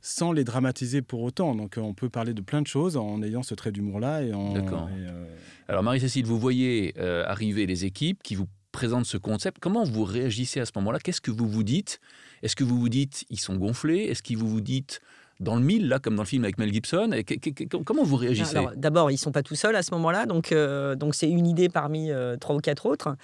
[0.00, 1.54] sans les dramatiser pour autant.
[1.54, 4.32] Donc euh, on peut parler de plein de choses en ayant ce trait d'humour-là et
[4.32, 4.54] en.
[4.54, 4.88] D'accord.
[4.88, 5.24] et, euh,
[5.68, 9.58] Alors Marie-Cécile, vous voyez euh, arriver les équipes qui vous présentent ce concept.
[9.60, 10.98] Comment vous réagissez à ce moment-là?
[11.00, 12.00] Qu'est-ce que vous vous dites?
[12.42, 14.04] Est-ce que vous vous dites ils sont gonflés?
[14.04, 15.00] Est-ce que vous vous dites
[15.40, 17.12] dans le mille, là, comme dans le film avec Mel Gibson?
[17.12, 17.24] Et
[17.84, 18.58] comment vous réagissez?
[18.76, 21.46] D'abord, ils ne sont pas tout seuls à ce moment-là, donc euh, donc c'est une
[21.46, 23.16] idée parmi euh, trois ou quatre autres.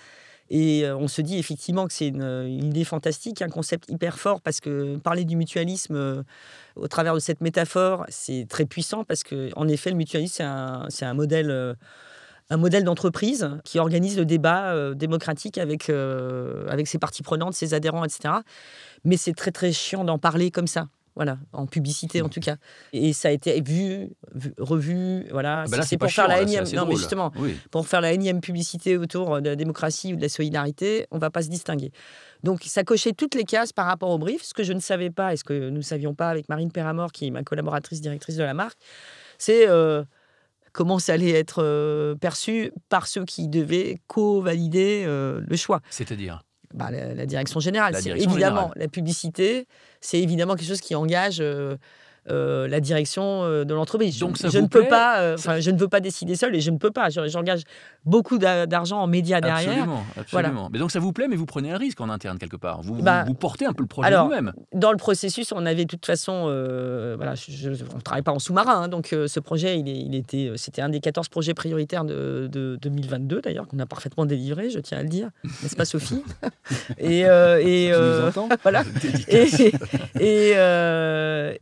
[0.51, 4.41] Et euh, on se dit effectivement que c'est une, idée fantastique, un concept hyper fort,
[4.41, 6.25] parce que parler du mutualisme
[6.77, 10.35] au travers de cette métaphore, c'est très puissant, parce qu'en effet, le mutualisme,
[10.89, 11.77] c'est un, un, modèle
[12.49, 18.05] un modèle d'entreprise qui organise le débat démocratique avec, avec ses parties prenantes, ses adhérents,
[18.05, 18.35] etc.
[19.05, 20.87] Mais c'est très très chiant d'en parler comme ça.
[21.17, 22.57] Voilà, en publicité en tout cas.
[22.93, 24.11] Et ça a été vu,
[24.59, 25.63] revu, voilà.
[25.63, 26.65] Ah bah c'est pour faire la énième.
[26.75, 27.33] Non, mais justement,
[27.71, 31.31] pour faire la énième publicité autour de la démocratie ou de la solidarité, on va
[31.31, 31.91] pas se distinguer.
[32.43, 34.43] Donc ça cochait toutes les cases par rapport au brief.
[34.43, 36.71] Ce que je ne savais pas et ce que nous ne savions pas avec Marine
[36.71, 38.79] Perramor, qui est ma collaboratrice directrice de la marque,
[39.39, 40.05] c'est euh,
[40.73, 45.81] comment ça allait être euh, perçu par ceux qui devaient co-valider euh, le choix.
[45.91, 46.43] C'est-à-dire?
[46.75, 47.97] Bah, la, direction générale.
[48.01, 49.67] c'est évidemment la publicité,
[50.01, 51.77] c'est évidemment quelque chose qui engage euh,
[52.29, 54.19] euh, la direction euh, de l'entreprise.
[54.19, 56.91] Donc je, ne peux pas, je ne veux pas décider seul et je ne peux
[56.91, 57.09] pas.
[57.11, 57.63] J'engage
[58.05, 59.71] beaucoup d'argent en médias derrière.
[59.71, 60.69] Absolument, absolument.
[60.73, 62.83] Mais donc ça vous plaît, mais vous prenez un risque en interne quelque part.
[62.83, 64.53] Vous, bah, vous, portez un peu le projet vous-même.
[64.73, 66.47] Dans le processus, on avait de toute façon,
[67.17, 67.35] voilà,
[67.93, 70.89] on ne travaille pas en sous-marin, hein, donc ce projet, il, il était, c'était un
[70.89, 75.09] des 14 projets prioritaires de, 2022 d'ailleurs qu'on a parfaitement délivré, je tiens à le
[75.09, 75.31] dire,
[75.63, 76.23] n'est-ce pas Sophie?
[76.99, 77.93] Et, et
[78.63, 78.83] voilà.
[79.29, 79.49] et,
[80.21, 80.55] et,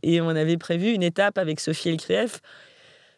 [0.01, 2.41] et on avait prévu une étape avec Sophie Elkrief,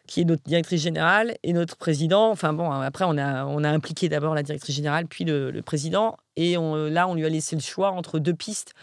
[0.06, 2.30] qui est notre directrice générale, et notre président.
[2.30, 6.16] Enfin bon, après, on a, on a impliqué d'abord la directrice générale, puis le, président.
[6.36, 8.74] Et là, on lui a laissé le choix entre deux pistes.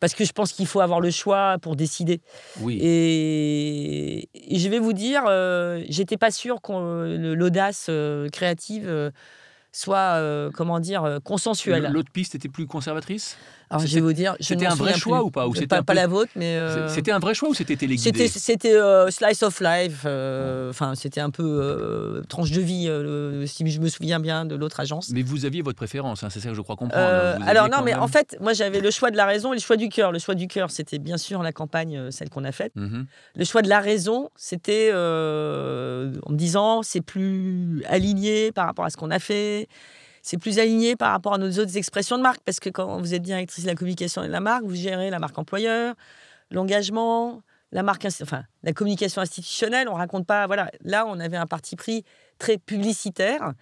[0.00, 2.20] Parce que je pense qu'il faut avoir le choix pour décider.
[2.60, 2.78] Oui.
[2.82, 9.10] Et, je vais vous dire, euh, j'étais pas sûre que l'audace euh, créative euh,
[9.72, 10.20] soit,
[10.52, 11.90] comment dire, consensuelle.
[11.90, 13.38] L'autre piste était plus conservatrice?
[13.70, 16.06] Alors, je vais vous dire, c'était un vrai choix ou pas ou Pas, pas la
[16.06, 20.02] vôtre, mais euh, c'était un vrai choix ou c'était téléguidé C'était euh, slice of life.
[20.04, 22.90] Euh, enfin, c'était un peu tranche de vie,
[23.46, 25.10] si je me souviens bien de l'autre agence.
[25.10, 27.04] Mais vous aviez votre préférence, hein, c'est ça que je crois comprendre.
[27.46, 29.76] alors non, mais en fait, moi j'avais le choix de la raison et le choix
[29.76, 30.12] du cœur.
[30.12, 32.72] Le choix du cœur, c'était bien sûr la campagne, celle qu'on a faite.
[32.76, 33.06] Mhm.
[33.36, 38.90] Le choix de la raison, c'était en me disant c'est plus aligné par rapport à
[38.90, 39.68] ce qu'on a fait
[40.24, 42.40] c'est plus aligné par rapport à nos autres expressions de marque.
[42.44, 45.10] Parce que quand vous êtes directrice de la communication et de la marque, vous gérez
[45.10, 45.94] la marque employeur,
[46.50, 49.86] l'engagement, la marque, enfin, la communication institutionnelle.
[49.86, 50.46] On raconte pas.
[50.46, 52.04] Voilà, là, on avait un parti pris
[52.38, 53.52] très publicitaire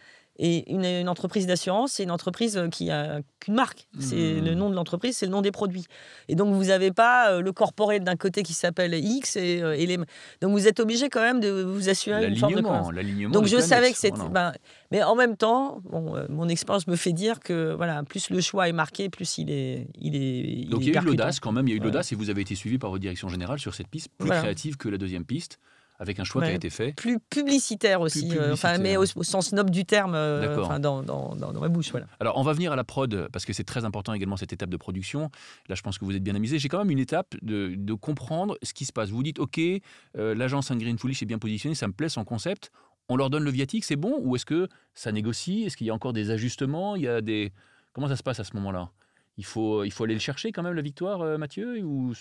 [0.45, 3.87] et une, entreprise d'assurance, c'est une entreprise euh, qui a qu'une marque.
[4.01, 4.45] C'est mmh.
[4.45, 5.85] le nom de l'entreprise, c'est le nom des produits.
[6.27, 9.77] Et donc vous n'avez pas euh, le corporate d'un côté qui s'appelle X et, euh,
[9.77, 9.99] les.
[10.41, 13.31] Donc vous êtes obligé quand même de vous assurer une forme de.
[13.31, 14.19] Donc je savais que c'était.
[14.33, 14.53] Ben,
[14.91, 18.69] mais en même temps, bon, mon expérience me fait dire que voilà, plus le choix
[18.69, 20.69] est marqué, plus il est, il est.
[20.69, 21.69] Donc il y a eu l'audace quand même.
[21.69, 23.77] Il y a eu l'audace et vous avez été suivi par votre direction générale sur
[23.77, 25.61] cette piste plus créative que la deuxième piste
[26.03, 26.93] avec un choix qui a été fait.
[26.93, 31.61] Plus publicitaire aussi, euh, enfin, mais au, sens noble du terme, euh, dans, dans, dans,
[31.61, 31.93] ma bouche.
[31.93, 32.07] Voilà.
[32.19, 34.69] Alors, on va venir à la prod, parce que c'est très important également cette étape
[34.69, 35.31] de production.
[35.69, 36.59] Là, je pense que vous êtes bien amusé.
[36.59, 39.11] J'ai quand même une étape de, de, comprendre ce qui se passe.
[39.11, 42.73] Vous dites, OK, euh, l'agence Green Foolish est bien positionnée, ça me plaît son concept.
[43.09, 44.19] On leur donne le viatique, c'est bon?
[44.23, 45.63] Ou est-ce que ça négocie?
[45.63, 46.97] Est-ce qu'il y a encore des ajustements?
[46.97, 47.53] Il y a des...
[47.93, 48.91] Comment ça se passe à ce moment-là?
[49.39, 52.13] Il faut, il faut aller le chercher quand même, la victoire, Mathieu ou,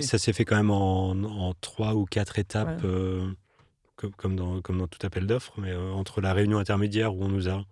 [0.00, 2.82] Ça s'est fait quand même en, trois ou quatre étapes
[4.16, 7.28] comme, dans, comme dans tout appel d'offres, mais euh, entre la réunion intermédiaire où on
[7.28, 7.64] nous a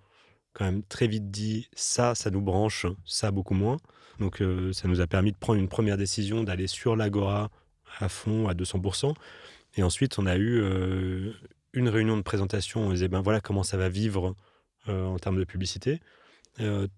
[0.52, 3.78] quand même très vite dit ça, ça nous branche, ça beaucoup moins.
[4.18, 7.50] Donc euh, ça nous a permis de prendre une première décision d'aller sur l'Agora
[7.98, 9.14] à fond, à 200%.
[9.76, 11.32] Et ensuite, on a eu euh,
[11.72, 12.80] une réunion de présentation.
[12.80, 14.34] On disait, ben voilà comment ça va vivre
[14.86, 16.00] en termes de publicité.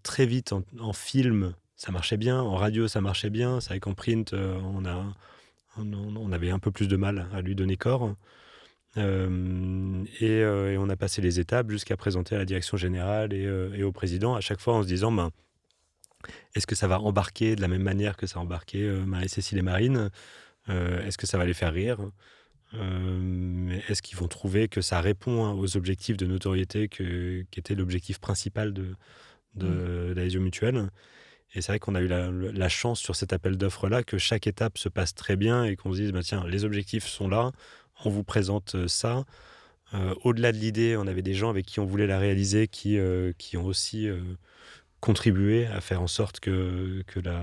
[0.02, 2.40] Très vite, en, film, ça marchait bien.
[2.40, 3.60] En radio, ça marchait bien.
[3.60, 5.04] C'est vrai qu'en print, on, a,
[5.76, 8.14] on, avait un peu plus de mal à lui donner corps.
[8.96, 10.44] Euh, et,
[10.78, 14.40] on a passé les étapes jusqu'à présenter à la direction générale et, au président, à
[14.40, 15.30] chaque fois en se disant ben,
[16.54, 19.62] est-ce que ça va embarquer de la même manière que ça a embarqué Marie-Cécile et
[19.62, 20.10] Marine?
[20.68, 21.98] Euh, Est-ce que ça va les faire rire?
[23.88, 28.72] Est-ce qu'ils vont trouver que ça répond aux objectifs de notoriété qui était l'objectif principal
[28.72, 28.94] de,
[29.54, 30.12] de, mmh.
[30.14, 30.90] la mutuelle
[31.54, 34.78] et c'est vrai qu'on a eu la, chance sur cet appel d'offres-là que chaque étape
[34.78, 37.50] se passe très bien et qu'on se dise, bah, tiens, les objectifs sont là,
[38.04, 39.24] on vous présente euh, ça.
[39.94, 42.98] Euh, au-delà de l'idée, on avait des gens avec qui on voulait la réaliser qui,
[42.98, 44.08] euh, qui ont aussi
[45.00, 47.42] contribué à faire en sorte que, que, la,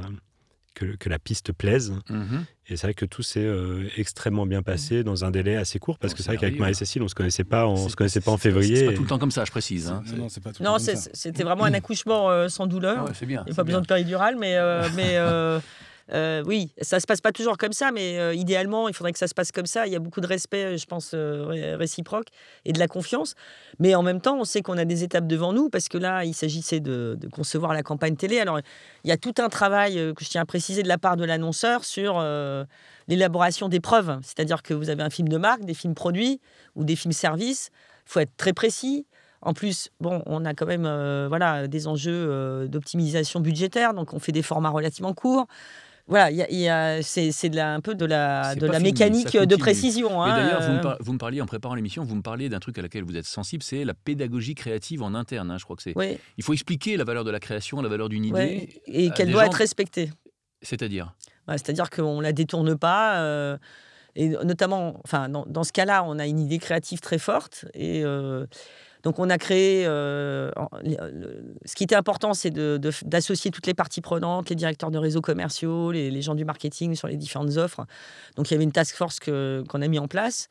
[0.78, 1.94] que, la piste plaise.
[2.10, 2.46] Mhm.
[2.70, 3.50] Et c'est vrai que tout s'est
[3.96, 7.06] extrêmement bien passé dans un délai assez court, parce que c'est vrai qu'avec Marie-Cécile, on
[7.06, 8.76] ne se connaissait pas, on se connaissait pas en février.
[8.76, 9.88] C'est pas tout le temps comme ça, je précise.
[9.88, 10.04] Hein.
[10.60, 13.06] Non, c'était vraiment un accouchement sans douleur.
[13.08, 13.44] Ah c'est bien.
[13.46, 14.58] Il n'y a pas besoin de péridurale, mais,
[14.96, 15.18] mais
[16.13, 19.20] Euh, oui, ça se passe pas toujours comme ça, mais euh, idéalement, il faudrait que
[19.20, 19.88] ça se passe comme ça.
[19.88, 22.28] Il y a beaucoup de respect, je pense, euh, réciproque
[22.65, 23.36] et de la confiance.
[23.80, 26.24] Mais en même temps, on sait qu'on a des étapes devant nous parce que là,
[26.24, 28.39] il s'agissait de, concevoir la campagne télé.
[28.39, 28.60] Alors,
[29.04, 31.17] il y a tout un travail euh, que je tiens à préciser de la part
[31.17, 32.63] de l'annonceur sur euh,
[33.08, 34.17] l'élaboration des preuves.
[34.22, 36.39] C'est-à-dire que vous avez un film de marque, des films produits
[36.76, 37.70] ou des films services.
[38.06, 39.06] Il faut être très précis.
[39.41, 44.13] En plus, bon, on a quand même euh, voilà, des enjeux euh, d'optimisation budgétaire, donc
[44.13, 45.48] on fait des formats relativement courts.
[46.08, 49.38] Voilà, il y a- y a- c'est un peu de la, de la fini, mécanique
[49.38, 50.22] de précision.
[50.24, 52.60] Hein, d'ailleurs, vous, me euh, vous me parliez en préparant l'émission, vous me parliez d'un
[52.60, 55.52] truc à laquelle vous êtes sensible, c'est la pédagogie créative en interne.
[55.52, 55.93] hein, je crois que c'est.
[55.98, 58.34] oui, Il faut expliquer la valeur de la création, la valeur d'une idée.
[58.38, 60.10] ouais, et qu'elle doit gens- être respectée.
[60.62, 61.13] C'est-à-dire.
[61.48, 63.20] Ouais, C'est-à-dire qu'on ne la détourne pas.
[63.22, 63.58] euh,
[64.15, 67.65] et notamment, enfin, dans, dans ce cas-là, on a une idée créative très forte.
[67.76, 68.46] Et euh,
[69.04, 69.86] donc, on a créé.
[69.86, 70.52] euh,
[70.84, 75.22] le- ce qui était important, c'est d'associer toutes les parties prenantes, les directeurs de réseaux
[75.22, 77.86] commerciaux, les, les gens du marketing sur les différentes offres.
[78.36, 80.50] Donc, il y avait une task force qu'on a mis en place.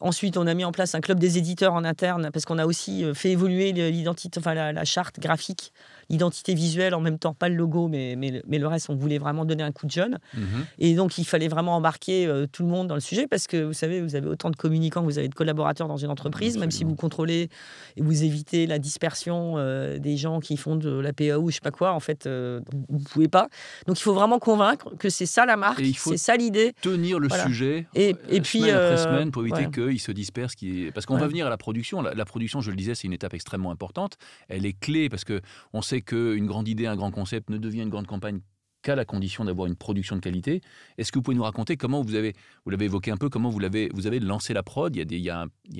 [0.00, 2.64] Ensuite, on a mis en place un club des éditeurs en interne parce qu'on a
[2.64, 5.72] aussi euh, fait évoluer l'identité, enfin la, la charte graphique,
[6.10, 8.94] l'identité visuelle en même temps, pas le logo, mais, mais, le- mais le reste, on
[8.96, 10.18] voulait vraiment donner un coup de jeune.
[10.34, 10.42] Mhm.
[10.78, 13.62] Et donc, il fallait vraiment embarquer euh, tout le monde dans le sujet parce que
[13.64, 16.58] vous savez, vous avez autant de communicants que vous avez de collaborateurs dans une entreprise,
[16.58, 17.48] même si vous contrôlez
[17.96, 21.54] et vous évitez la dispersion euh, des gens qui font de la PAO ou je
[21.54, 23.48] sais pas quoi, en fait, euh, vous ne pouvez pas.
[23.86, 26.74] Donc, il faut vraiment convaincre que c'est ça la marque, c'est ça l'idée.
[26.82, 27.46] Tenir le Voilà.
[27.46, 29.70] sujet Et- et puis, semaine après semaine pour éviter ouais.
[29.90, 30.54] qu'il se disperse.
[30.92, 31.20] Parce qu'on Ouais.
[31.20, 32.02] va venir à la production.
[32.02, 34.16] La, la production, je le disais, c'est une étape extrêmement importante.
[34.48, 35.40] Elle est clé parce que
[35.72, 38.40] on sait qu'une grande idée, un grand concept ne devient une grande campagne
[38.82, 40.60] qu'à la condition d'avoir une production de qualité.
[40.98, 42.34] Est-ce que vous pouvez nous raconter comment vous avez,
[42.64, 44.94] vous l'avez évoqué un peu, comment vous l'avez, vous avez lancé la prod?
[44.94, 45.30] Il y, a des, il, y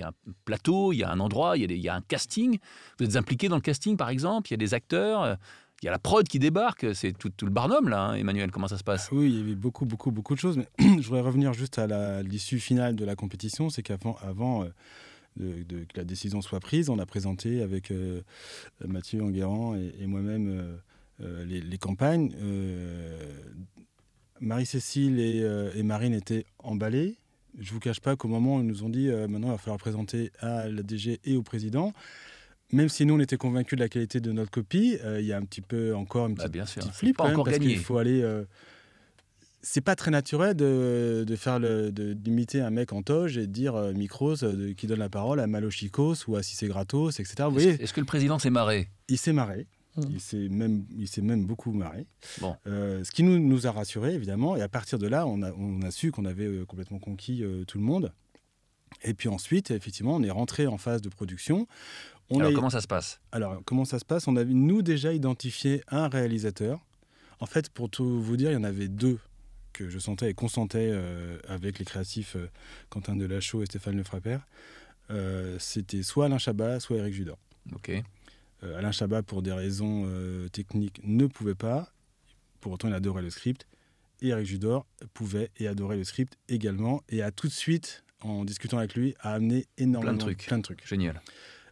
[0.02, 0.12] a un,
[0.44, 2.58] plateau, il y a un endroit, il y a, un casting.
[2.98, 4.48] Vous êtes impliqué dans le casting, par exemple?
[4.48, 5.38] Il y a des acteurs.
[5.82, 6.94] Il y a la prod qui débarque.
[6.94, 8.50] C'est tout, le barnum là, hein, Emmanuel.
[8.50, 9.08] Comment ça se passe?
[9.12, 10.58] Oui, il y avait beaucoup, beaucoup, beaucoup de choses.
[10.58, 13.70] Mais je voudrais revenir juste à l'issue finale de la compétition.
[13.70, 14.68] C'est qu'avant avant, euh,
[15.36, 18.20] de, de- que la décision soit prise, on a présenté avec euh,
[18.86, 20.76] Mathieu Enguerrand et, et moi-même euh,
[21.22, 22.32] euh, les, les campagnes.
[24.40, 27.16] Marie-Cécile et, et Marine étaient emballées.
[27.58, 29.78] Je vous cache pas qu'au moment où ils nous ont dit maintenant il va falloir
[29.78, 31.92] présenter à la DG et au président,
[32.72, 35.32] même si nous on était convaincus de la qualité de notre copie, euh, il y
[35.32, 36.82] a un petit peu encore une Bah, petite Bien sûr.
[36.82, 38.22] petit C'est flip pas quand même, encore parce qu'il faut aller.
[38.22, 38.44] euh,
[39.62, 43.46] c'est pas très naturel de, de faire le, de- d'imiter un mec en toge et
[43.46, 46.66] de dire euh, Micros euh, de- qui donne la parole à Malochikos ou à Cissé
[46.68, 47.34] Gratos, etc.
[47.44, 48.88] Vous voyez, Est-ce est-ce que le président s'est marré?
[49.08, 49.66] Il s'est marré.
[49.96, 50.02] Mm.
[50.12, 52.06] Il s'est même, il s'est même beaucoup marré.
[52.40, 52.56] Bon.
[52.66, 54.56] Euh, ce qui nous, nous a rassurés, évidemment.
[54.56, 57.42] Et à partir de là, on a, on a su qu'on avait euh, complètement conquis
[57.42, 58.12] euh, tout le monde.
[59.02, 61.66] Et puis ensuite, effectivement, on est rentré en phase de production.
[62.30, 63.20] On Alors a- comment ça se passe?
[63.32, 64.26] Alors, comment ça se passe?
[64.28, 66.80] On avait, nous, déjà identifié un réalisateur.
[67.40, 69.18] En fait, pour tout vous dire, il y en avait deux
[69.80, 72.48] que je sentais et qu'on sentait euh, avec les créatifs euh,
[72.90, 74.46] Quentin Delachaux et Stéphane Lefrappert.
[75.10, 77.38] Euh, C'était soit Alain Chabat, soit Eric Judor.
[77.72, 77.90] Ok.
[78.62, 80.06] Alain Chabat, pour des raisons
[80.52, 81.90] techniques, ne pouvait pas.
[82.60, 83.66] Pour autant, il adorait le script.
[84.20, 87.02] Et Eric Judor pouvait et adorait le script également.
[87.08, 90.44] Et a tout de suite, en discutant avec lui, a amené énormément trucs.
[90.46, 90.86] Plein de trucs.
[90.86, 91.22] Génial.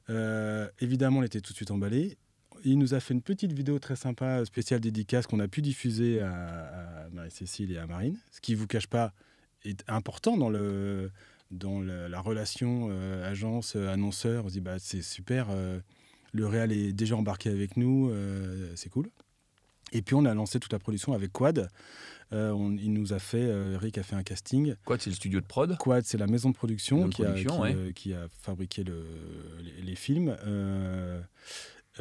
[0.09, 2.17] Euh, évidemment, on était tout de suite emballé.
[2.65, 6.21] Il nous a fait une petite vidéo très sympa, spéciale dédicace qu'on a pu diffuser
[6.21, 8.17] à, à Marie-Cécile et à Marine.
[8.33, 9.13] Ce qui ne vous cache pas
[9.65, 11.11] est important dans, le,
[11.51, 14.45] dans le- la relation euh, agence-annonceur.
[14.45, 15.79] On se dit, bah, c'est super, euh,
[16.33, 19.09] le réal est déjà embarqué avec nous, euh, c'est cool.
[19.93, 21.69] Et puis on a lancé toute la production avec Quad.
[22.35, 24.75] Euh, on- il nous a fait, euh, Eric a fait un casting.
[24.85, 27.23] Quoi, c'est le studio de prod Quad, c'est la maison de production, Maison de qui,
[27.23, 27.81] production, a, qui, ouais.
[27.89, 29.07] euh, qui a fabriqué le-
[29.63, 30.37] les, les films.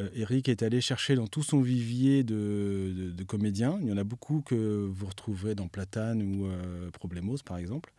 [0.00, 3.78] Euh, euh, Eric est allé chercher dans tout son vivier de, de- de comédiens.
[3.82, 4.54] Il y en a beaucoup que
[4.90, 7.92] vous retrouverez dans Platane ou euh, Problemos, par exemple.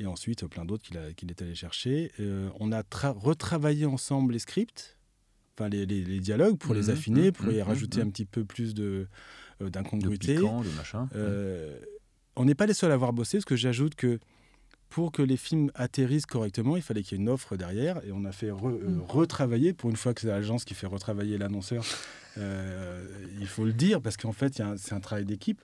[0.00, 2.12] Et ensuite, plein d'autres qu'il a- qu'il est allé chercher.
[2.20, 4.96] Euh, on a tra- retravaillé ensemble les scripts,
[5.56, 8.08] enfin les, les- les dialogues, pour les Mhm, affiner, pour mhm, y mhm, rajouter un
[8.10, 9.08] petit peu plus de,
[9.60, 10.34] euh, De d'incongruité.
[10.36, 11.08] piquant, de machin.
[11.16, 11.78] Euh,
[12.36, 14.20] on n'est pas les seuls à avoir bossé, parce que j'ajoute que
[14.90, 18.12] pour que les films atterrissent correctement, il fallait qu'il y ait une offre derrière, et
[18.12, 19.02] on a fait re- euh, Mm.
[19.08, 21.84] retravailler, pour une fois que c'est l'agence qui fait retravailler l'annonceur,
[22.38, 23.04] euh,
[23.40, 25.60] il faut le dire, parce qu'en fait, c'est un travail d'équipe.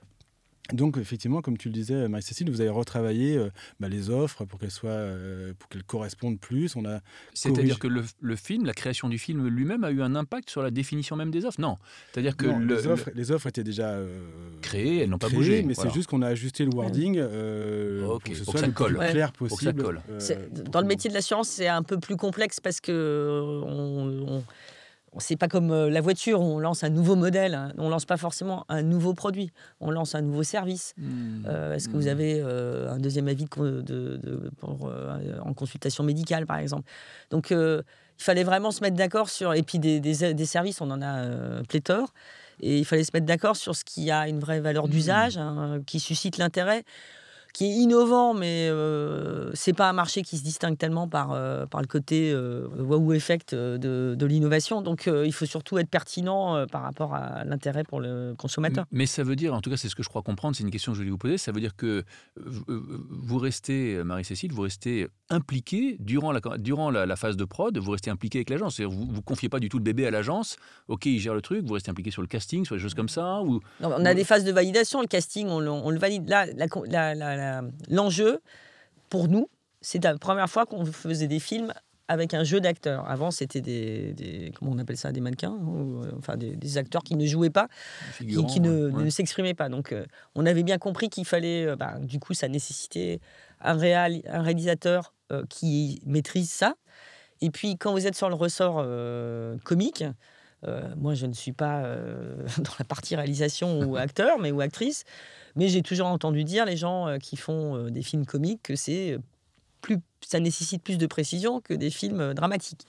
[0.73, 3.51] Donc, effectivement, comme tu le disais, Marie-Cécile, vous avez retravaillé euh,
[3.81, 6.75] bah, les offres pour qu'elles soient, euh, pour qu'elles correspondent plus.
[6.75, 7.01] On a
[7.35, 10.63] C'est-à-dire que le, le film, la création du film lui-même a eu un impact sur
[10.63, 11.61] la définition même des offres?
[11.61, 11.77] Non.
[12.13, 14.19] C'est-à-dire que non, le, les, offres, les offres étaient déjà euh,
[14.63, 15.63] créé, elles n'ont pas créées, bougé.
[15.65, 15.91] mais voilà.
[15.91, 18.67] c'est juste qu'on a ajusté le wording euh, Ok, pour que ce soit que ça
[18.67, 18.93] le colle.
[18.93, 19.11] plus Ouais.
[19.13, 19.83] clair Pour que ça possible.
[19.83, 20.01] colle.
[20.11, 22.91] euh, C'est- pour Dans le métier de l'assurance, c'est un peu plus complexe parce que
[22.91, 24.45] euh, on, on-
[25.19, 27.73] c'est pas comme euh, la voiture où on lance un nouveau modèle, hein.
[27.79, 29.51] on lance pas forcément un nouveau produit,
[29.81, 30.95] on lance un nouveau service.
[30.97, 31.45] Mmh.
[31.47, 32.09] Euh, Est-ce que vous Mmh.
[32.09, 36.59] avez euh, un deuxième avis de con- de- de- pour, euh, en consultation médicale, par
[36.59, 36.89] exemple?
[37.31, 37.83] Donc, il
[38.19, 39.55] fallait vraiment se mettre d'accord sur.
[39.55, 42.13] Et puis, des, des- des services, on en a pléthore.
[42.61, 44.91] Et il fallait se mettre d'accord sur ce qui a une vraie valeur Mmh.
[44.91, 46.85] d'usage, hein, qui suscite l'intérêt,
[47.55, 51.65] qui est innovant, mais euh, c'est pas un marché qui se distingue tellement par, euh,
[51.67, 54.83] par le côté euh, wow effect euh, de, de l'innovation.
[54.83, 58.85] Donc, euh, il faut surtout être pertinent par rapport à l'intérêt pour le consommateur.
[58.91, 60.71] Mais ça veut dire, en tout cas, c'est ce que je crois comprendre, c'est une
[60.73, 62.03] question que je voulais vous poser, ça veut dire que
[62.37, 67.91] vous restez, Marie-Cécile, vous restez impliqué durant la, durant la, la phase de prod, vous
[67.93, 68.77] restez impliqué avec l'agence.
[68.77, 70.57] C'est-à-dire, Vous ne confiez pas du tout le bébé à l'agence,
[70.89, 73.09] ok, il gère le truc, vous restez impliqué sur le casting, sur des choses comme
[73.09, 73.61] ça ou...
[73.81, 76.29] Non, on a des phases de validation, le casting, on, le- on le valide.
[76.29, 78.41] Là, la con- la- la- l'enjeu,
[79.11, 79.49] pour nous,
[79.81, 81.73] c'est la première fois qu'on faisait des films
[82.09, 83.09] avec un jeu d'acteurs.
[83.09, 86.77] Avant, c'était des, des- comment on appelle ça, des mannequins, ou, euh, enfin des, des
[86.77, 87.69] acteurs qui ne jouaient pas,
[88.19, 89.05] qui, qui ne, ouais.
[89.05, 89.69] ne s'exprimaient pas.
[89.69, 90.05] Donc, euh,
[90.35, 93.21] on avait bien compris qu'il fallait, euh, bah, du coup, ça nécessitait
[93.61, 96.75] un, réal- un réalisateur euh, qui maîtrise ça.
[97.41, 100.13] Et puis, quand vous êtes sur le ressort euh, comique, euh,
[100.97, 105.05] moi, je ne suis pas euh, dans la partie réalisation ou acteur, mais ou actrice,
[105.57, 108.77] mais j'ai toujours entendu dire les gens euh, qui font euh, des films comiques que
[108.77, 109.19] c'est euh,
[109.81, 112.87] plus, ça nécessite plus de précision que des films euh, dramatiques.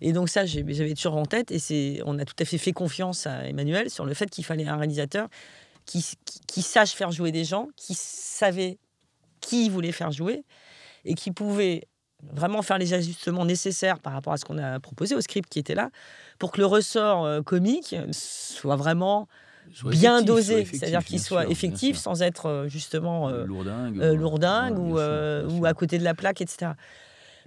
[0.00, 2.72] Et donc ça, j'avais toujours en tête, et c'est, on a tout à fait fait
[2.72, 5.28] confiance à Emmanuel sur le fait qu'il fallait un réalisateur
[5.86, 8.78] qui, qui, qui sache faire jouer des gens, qui savait
[9.40, 10.44] qui il voulait faire jouer,
[11.04, 11.88] et qui pouvait
[12.32, 15.58] vraiment faire les ajustements nécessaires par rapport à ce qu'on a proposé au script qui
[15.58, 15.90] était là,
[16.38, 19.28] pour que le ressort euh, comique soit vraiment
[19.74, 24.16] Soit bien dosé, c'est-à-dire qu'il soit effectif sans être euh, justement euh, lourdingue, euh, ou-
[24.16, 25.66] lourdingue ouais, bien ou, sûr, euh, bien ou sûr.
[25.66, 26.72] à côté de la plaque, etc.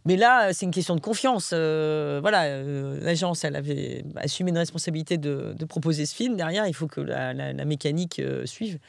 [0.06, 1.52] Mais là, c'est une question de confiance.
[1.54, 6.36] euh, voilà, euh, l'agence, elle avait assumé une responsabilité de, de proposer ce film.
[6.36, 8.80] Derrière, il faut que la, la- la mécanique euh, suive.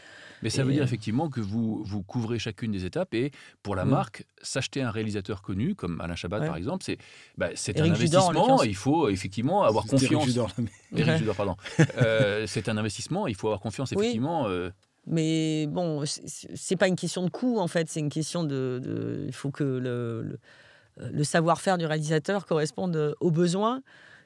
[0.43, 3.31] Mais ça veut dire euh, effectivement que vous, vous couvrez chacune des étapes et
[3.63, 3.89] pour la Mm.
[3.91, 6.47] marque, s'acheter un réalisateur connu comme Alain Chabat Ouais.
[6.47, 6.99] par exemple, c'est
[7.39, 8.63] bah, c'est un investissement.
[8.63, 10.27] Il faut effectivement avoir Eric confiance.
[10.27, 10.51] Judor,
[10.93, 11.19] Ouais.
[11.19, 11.57] Judor, pardon.
[11.99, 13.27] Euh, c'est un investissement.
[13.27, 13.99] Il faut avoir confiance Oui.
[14.07, 14.49] effectivement.
[14.49, 14.71] euh,
[15.07, 17.89] Mais bon, c'est- pas une question de coût, en fait.
[17.89, 18.81] C'est une question de.
[18.83, 20.39] de- il faut que le, le,
[21.11, 23.83] le savoir-faire du réalisateur corresponde aux besoins.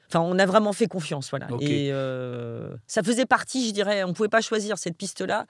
[0.09, 1.47] Enfin, on a vraiment fait confiance, voilà.
[1.59, 5.45] Et euh, ça faisait partie, je dirais, on pouvait pas choisir cette piste-là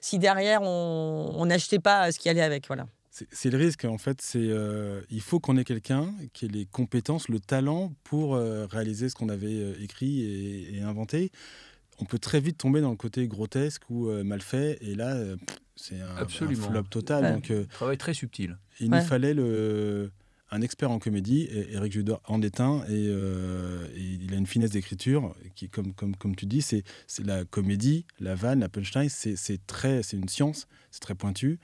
[0.00, 2.86] si derrière on n'achetait pas ce qui allait avec, voilà.
[3.32, 4.22] C'est le risque, en fait.
[4.22, 8.66] C'est euh, il faut qu'on ait quelqu'un qui ait les compétences, le talent pour euh,
[8.66, 11.30] réaliser ce qu'on avait euh, écrit et, et inventé.
[11.98, 15.14] On peut très vite tomber dans le côté grotesque ou euh, mal fait, et là,
[15.16, 15.36] euh,
[15.76, 17.24] c'est un, un flop total.
[17.24, 17.32] Ouais.
[17.32, 18.56] Donc, euh, travail très subtil.
[18.78, 19.00] il Ouais.
[19.00, 20.10] nous fallait le,
[20.50, 24.46] un expert en comédie, Eric Judor en est un, et, euh, et il a une
[24.46, 26.82] finesse d'écriture qui, comme, comme, comme tu dis, c'est
[27.24, 31.58] la comédie, la vanne, la punchline, c'est c'est très, c'est une science, c'est très pointu.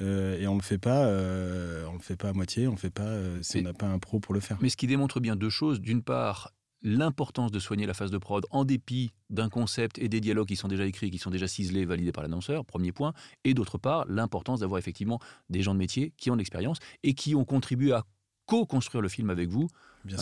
[0.00, 2.78] euh, et on le fait pas, euh, on le fait pas à moitié, on le
[2.78, 4.56] fait pas si Mais- on n'a pas un pro pour le faire.
[4.62, 5.80] Mais ce qui démontre bien deux choses.
[5.80, 6.52] D'une part,
[6.84, 10.56] l'importance de soigner la phase de prod en dépit d'un concept et des dialogues qui
[10.56, 13.12] sont déjà écrits, qui sont déjà ciselés, validés par l'annonceur, premier point.
[13.44, 17.14] Et d'autre part, l'importance d'avoir effectivement des gens de métier qui ont de l'expérience et
[17.14, 18.04] qui ont contribué à
[18.46, 19.68] co-construire le film avec vous,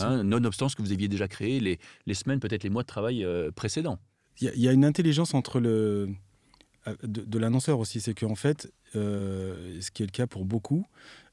[0.03, 2.87] hein, nonobstant ce que vous aviez déjà créé les, les semaines, peut-être les mois de
[2.87, 3.99] travail euh, précédents.
[4.39, 6.09] Il y, a- il y a une intelligence entre le
[6.87, 10.45] euh, de, de l'annonceur aussi, c'est qu'en fait, euh, ce qui est le cas pour
[10.45, 10.85] beaucoup,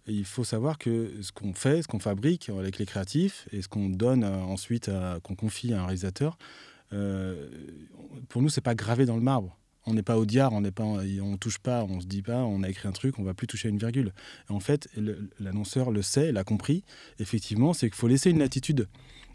[0.06, 3.68] il faut savoir que ce qu'on fait, ce qu'on fabrique avec les créatifs et ce
[3.68, 4.90] qu'on donne ensuite,
[5.22, 6.38] qu'on confie à un réalisateur,
[6.94, 7.48] euh,
[8.28, 9.56] pour nous, c'est pas gravé dans le marbre.
[9.88, 12.44] On n'est pas au diard, on n'est pas, on touche pas, on se dit pas,
[12.44, 14.12] on a écrit un truc, on va plus toucher à une virgule.
[14.50, 14.88] Et en fait,
[15.40, 16.84] l'annonceur le sait, l'a compris.
[17.18, 18.86] Effectivement, c'est qu'il faut laisser une latitude.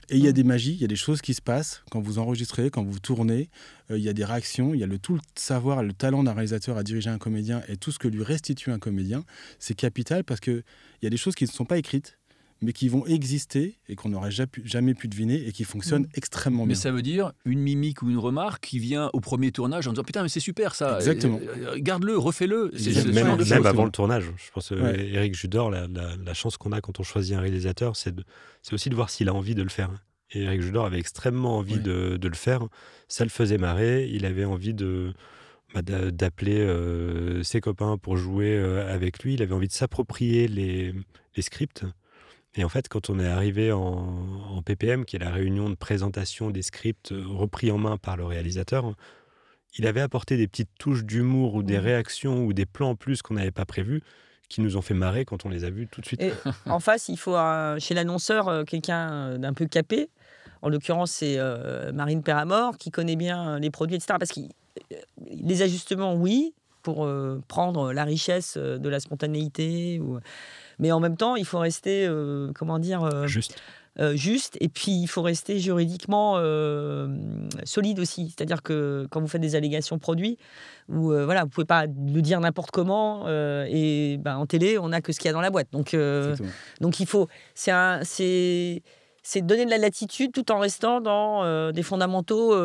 [0.10, 2.02] Et il y a des magies, il y a des choses qui se passent quand
[2.02, 3.50] vous enregistrez, quand vous tournez.
[3.90, 6.24] Euh, il y a des réactions, il y a le tout le savoir, le talent
[6.24, 9.24] d'un réalisateur à diriger un comédien et tout ce que lui restitue un comédien.
[9.60, 10.64] C'est capital parce que
[11.02, 12.20] il y a des choses qui ne sont pas écrites,
[12.64, 16.74] mais qui vont exister et qu'on n'aurait jamais pu deviner et qui fonctionnent extrêmement Mais
[16.74, 16.82] bien.
[16.82, 20.04] ça veut dire une mimique ou une remarque qui vient au premier tournage en disant
[20.04, 20.96] Putain, mais c'est super ça.
[20.98, 21.40] Exactement.
[21.44, 22.72] Euh, euh, Garde-le, refais-le.
[23.14, 24.26] Même- avant le tournage.
[24.38, 25.10] Je pense que Ouais.
[25.14, 28.14] Eric Judor, la, la- la chance qu'on a quand on choisit un réalisateur, c'est
[28.72, 29.92] aussi de voir s'il a envie de le faire.
[30.32, 31.80] Et Eric Judor avait extrêmement envie Ouais.
[31.82, 32.66] de, de le faire.
[33.08, 34.08] Ça le faisait marrer.
[34.12, 35.14] Il avait envie de
[35.76, 39.34] bah, d'a- d'appeler euh, ses copains pour jouer euh, avec lui.
[39.36, 40.94] Il avait envie de s'approprier les,
[41.36, 41.84] les scripts.
[42.56, 45.76] Et en fait, quand on est arrivé en, en PPM, qui est la réunion de
[45.76, 48.94] présentation des scripts euh, repris en main par le réalisateur,
[49.78, 51.84] il avait apporté des petites touches d'humour ou des Mhm.
[51.84, 54.02] réactions ou des plans en plus qu'on n'avait pas prévus
[54.50, 56.22] qui nous ont fait marrer quand on les a vus tout de suite.
[56.22, 56.32] Et
[56.68, 60.10] en face, il faut un- chez l'annonceur euh, quelqu'un euh, d'un peu capé.
[60.62, 61.38] En l'occurrence, c'est
[61.94, 64.16] Marine Peramor qui connaît bien les produits, etc.
[64.18, 64.40] Parce que
[65.30, 67.06] les ajustements, oui, pour
[67.50, 70.00] prendre la richesse de la spontanéité.
[70.00, 70.20] Ou...
[70.80, 72.10] Mais en même temps, il faut rester,
[72.54, 73.56] comment dire, juste.
[74.00, 74.58] Euh, juste.
[74.60, 77.08] Et puis, il faut rester juridiquement euh,
[77.64, 78.30] solide aussi.
[78.30, 80.38] C'est-à-dire que quand vous faites des allégations produits,
[80.88, 83.28] vous, euh, voilà, vous pouvez pas le dire n'importe comment.
[83.28, 85.68] et ben, en télé, on n'a que ce qu'il y a dans la boîte.
[85.72, 85.96] Donc,
[86.82, 87.28] donc il faut.
[87.54, 88.82] C'est
[89.26, 92.56] c'est donner de la latitude tout en restant dans des fondamentaux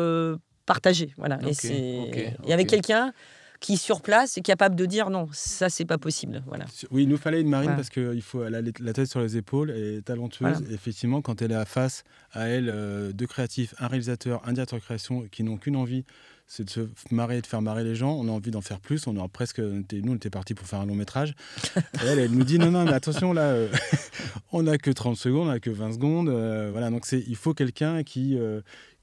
[0.65, 1.13] partagés.
[1.17, 1.39] Voilà.
[1.63, 3.13] et, et, avec quelqu'un
[3.59, 6.41] qui sur place est capable de dire non, ça c'est pas possible.
[6.47, 6.65] Voilà.
[6.91, 9.37] Oui, il nous fallait une marine parce qu'il faut elle a la tête sur les
[9.37, 10.63] épaules et talentueuse.
[10.71, 14.79] effectivement, quand elle est à face à elle euh, deux créatifs, un réalisateur, un directeur
[14.79, 16.05] de création qui n'ont qu'une envie,
[16.47, 16.81] c'est de se
[17.11, 18.13] marrer, de faire marrer les gens.
[18.13, 19.05] On a envie d'en faire plus.
[19.05, 21.35] On a presque, nous, on était parti pour faire un long métrage.
[21.75, 23.67] Et elle, elle nous dit non, non, mais attention là, euh,
[24.51, 26.29] on n'a que 30 secondes, on n'a que 20 secondes.
[26.29, 28.37] Euh, voilà, donc c'est, il faut quelqu'un qui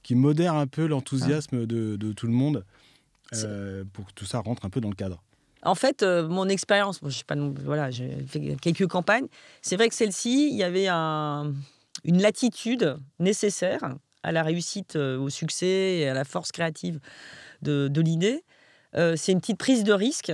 [0.07, 2.63] qui modère un peu l'enthousiasme de, de, tout le monde.
[3.33, 5.21] Euh, pour que tout ça rentre un peu dans le cadre
[5.63, 9.25] en fait, euh, mon expérience, je sais pas, voilà, j'ai fait quelques campagnes.
[9.61, 11.51] C'est vrai que celle-ci, il y avait un,
[12.05, 16.99] une latitude nécessaire à la réussite, euh, au succès et à la force créative
[17.63, 18.43] de, de l'idée.
[18.93, 20.31] c'est une petite prise de risque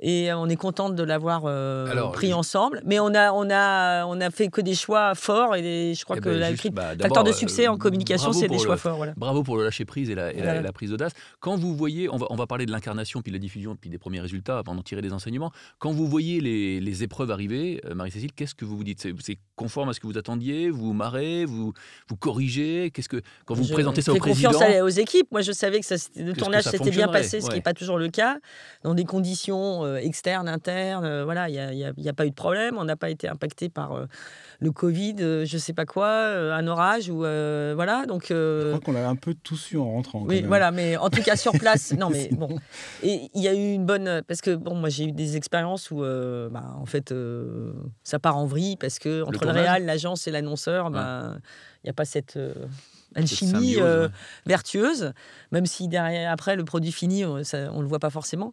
[0.00, 2.80] et on est contente de l'avoir euh, pris ensemble.
[2.84, 6.16] Mais on a, on, a, on a fait que des choix forts et je crois
[6.18, 8.96] eh que ben, la bah, facteur de succès en euh, communication, c'est des choix forts.
[8.96, 9.14] Voilà.
[9.16, 11.12] Bravo pour le lâcher prise et la, la, prise d'audace.
[11.40, 13.90] Quand vous voyez, on va, on va parler de l'incarnation, puis de la diffusion, puis
[13.90, 15.50] des premiers résultats avant d'en tirer des enseignements.
[15.78, 19.08] Quand vous voyez les, les épreuves arriver, euh, Marie-Cécile, qu'est-ce que vous vous dites?
[19.20, 20.70] C'est conforme à ce que vous attendiez?
[20.70, 21.44] Vous vous marrez?
[21.44, 21.72] Vous,
[22.08, 22.90] vous corrigez?
[22.92, 24.50] Qu'est-ce que Quand vous présentez ça au président?
[24.52, 25.28] confiance aux équipes.
[25.32, 27.98] Moi, je savais que ça, le tournage s'était bien passé, ce qui n'est pas toujours
[27.98, 28.38] le cas,
[28.84, 31.04] dans des conditions euh, externes, internes.
[31.04, 32.76] Euh, voilà, il n'y a, pas eu de problème.
[32.78, 34.06] On n'a pas été impacté par euh,
[34.60, 38.04] le Covid, je ne sais pas quoi, un orage ou voilà.
[38.06, 40.22] Donc, je crois qu'on a un peu tous eu en rentrant.
[40.26, 42.58] Oui, voilà, mais en tout cas sur place, non, mais bon.
[43.02, 45.90] Et il y a eu une bonne parce que bon, moi j'ai eu des expériences
[45.90, 47.14] où, bah, en fait,
[48.02, 51.38] ça part en vrille parce que entre le, réal, l'agence et l'annonceur, ben,
[51.82, 52.38] il n'y a pas cette
[53.14, 54.08] alchimie euh,
[54.46, 55.12] vertueuse,
[55.52, 58.52] même si derrière, après, le produit fini, on ne le voit pas forcément.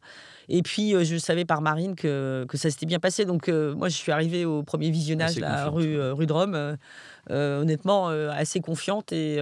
[0.49, 3.25] Et puis, euh, je savais par Marine que, que ça s'était bien passé.
[3.25, 6.77] Donc, euh, moi, je suis arrivée au premier visionnage, la rue, rue de Rome,
[7.29, 9.11] honnêtement, assez confiante.
[9.11, 9.39] Et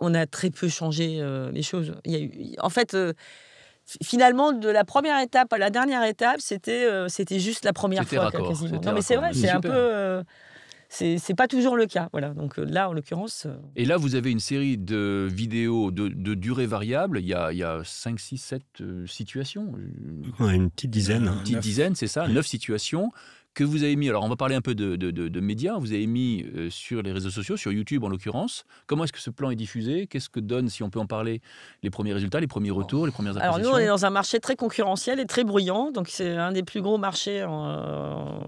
[0.00, 1.22] on a très peu changé
[1.52, 1.92] les choses.
[2.04, 2.96] Il y a eu, en fait
[4.02, 8.30] finalement, de la première étape à la dernière étape, c'était c'était juste la première fois
[8.30, 8.80] quasiment.
[8.80, 10.22] Non, mais c'est vrai, c'est un peu
[10.94, 12.08] c'est pas toujours le cas.
[12.12, 12.34] Voilà.
[12.34, 13.46] Donc euh, là, en l'occurrence.
[13.46, 17.18] Euh, Et là, vous avez une série de vidéos de, durée variable.
[17.20, 18.62] Il y a, il y a 5, 6, 7
[19.06, 19.72] situations.
[20.40, 21.26] une petite dizaine.
[21.26, 22.28] Une petite dizaine, c'est ça.
[22.28, 23.10] 9 situations
[23.54, 26.06] que vous avez mis, alors on va parler un peu de, de, médias, vous avez
[26.06, 28.64] mis euh, sur les réseaux sociaux, sur YouTube en l'occurrence.
[28.86, 30.06] Comment est-ce que ce plan est diffusé?
[30.06, 31.40] Qu'est-ce que donne, si on peut en parler,
[31.82, 34.40] les premiers résultats, les premiers retours, les premières Alors nous, on est dans un marché
[34.40, 38.40] très concurrentiel et très bruyant, donc c'est un des plus gros marchés en,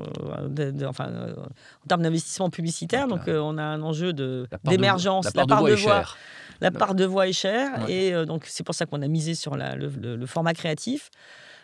[0.85, 5.27] enfin, en termes d'investissement publicitaire, donc, euh, on a un enjeu d'émergence.
[5.35, 6.05] La, part de voix
[6.61, 9.35] La part de voix est chère, et euh, donc c'est pour ça qu'on a misé
[9.35, 11.11] sur le format créatif.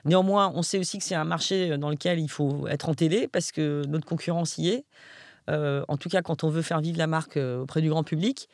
[0.05, 3.29] Néanmoins, on sait aussi que c'est un marché dans lequel il faut être en télé
[3.29, 4.85] parce que notre concurrence y est.
[5.51, 8.05] Euh, en tout cas, quand on veut faire vivre la marque euh, auprès du grand
[8.05, 8.49] public.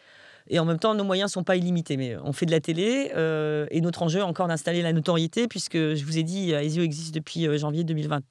[0.50, 1.96] Et en même temps, nos moyens ne sont pas illimités.
[1.96, 5.48] Mais on fait de la télé euh, et notre enjeu est encore d'installer la notoriété,
[5.48, 8.22] puisque je vous ai dit, Aesio existe depuis euh, janvier 2020,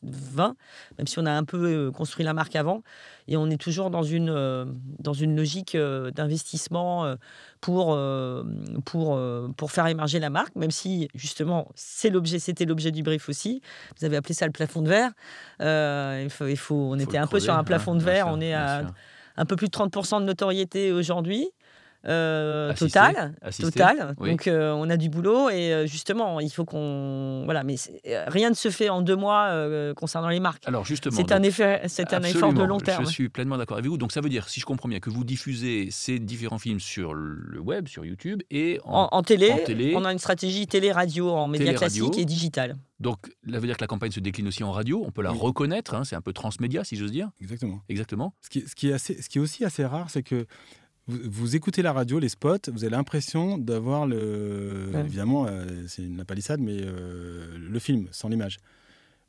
[0.98, 2.82] même si on a un peu euh, construit la marque avant.
[3.28, 4.32] Et on est toujours dans une,
[5.00, 7.14] dans une logique d'investissement
[7.60, 8.00] pour,
[8.86, 9.20] pour,
[9.58, 13.62] pour faire émerger la marque, même si justement c'est l'objet, c'était l'objet du brief aussi.
[14.00, 15.12] Vous avez appelé ça le plafond de verre.
[15.60, 18.28] il faut, il faut, on était un peu sur un plafond de verre.
[18.30, 18.86] on est à
[19.38, 21.50] un peu plus de 30% de notoriété aujourd'hui.
[22.06, 24.16] Euh, total, total.
[24.20, 27.76] Donc euh, on a du boulot et euh, justement il faut qu'on voilà, mais
[28.28, 29.54] rien ne se fait en deux mois
[29.96, 30.64] concernant les marques.
[30.68, 33.06] Alors justement, c'est un effet, c'est un effort de long terme.
[33.06, 33.98] Je suis pleinement d'accord avec vous.
[33.98, 37.14] Donc ça veut dire, si je comprends bien, que vous diffusez ces différents films sur
[37.14, 42.18] le web, sur YouTube et en, télé, On a une stratégie télé-radio en médias classiques
[42.18, 42.78] et digital.
[43.00, 45.04] Donc, ça veut dire que la campagne se décline aussi en radio.
[45.06, 45.94] On peut la reconnaître.
[45.94, 47.30] Hein, c'est un peu transmédia, si j'ose dire.
[47.42, 47.82] Exactement.
[47.90, 48.34] Exactement.
[48.42, 50.48] Ce qui, ce qui, est assez, ce qui est aussi assez rare, c'est que
[51.08, 54.92] vous, écoutez la radio, les spots, vous avez l'impression d'avoir le.
[55.06, 58.60] Évidemment, euh, c'est une palissade, mais euh, le film, sans l'image.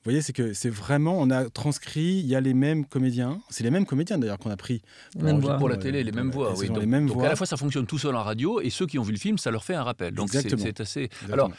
[0.09, 3.65] Voyez, c'est que c'est vraiment, on a transcrit, il y a les mêmes comédiens, c'est
[3.65, 4.83] les mêmes comédiens d'ailleurs qu'on a pris.
[5.17, 5.57] Même voix.
[5.59, 6.55] Pour la télé, les mêmes voix.
[6.57, 6.69] Oui.
[6.69, 7.27] Donc, les mêmes donc voix.
[7.27, 9.19] à la fois, ça fonctionne tout seul en radio, et ceux qui ont vu le
[9.19, 10.15] film, ça leur fait un rappel.
[10.15, 10.63] Donc c'est Exactement.
[10.65, 11.01] c'est assez.
[11.03, 11.33] Exactement.
[11.35, 11.51] Alors,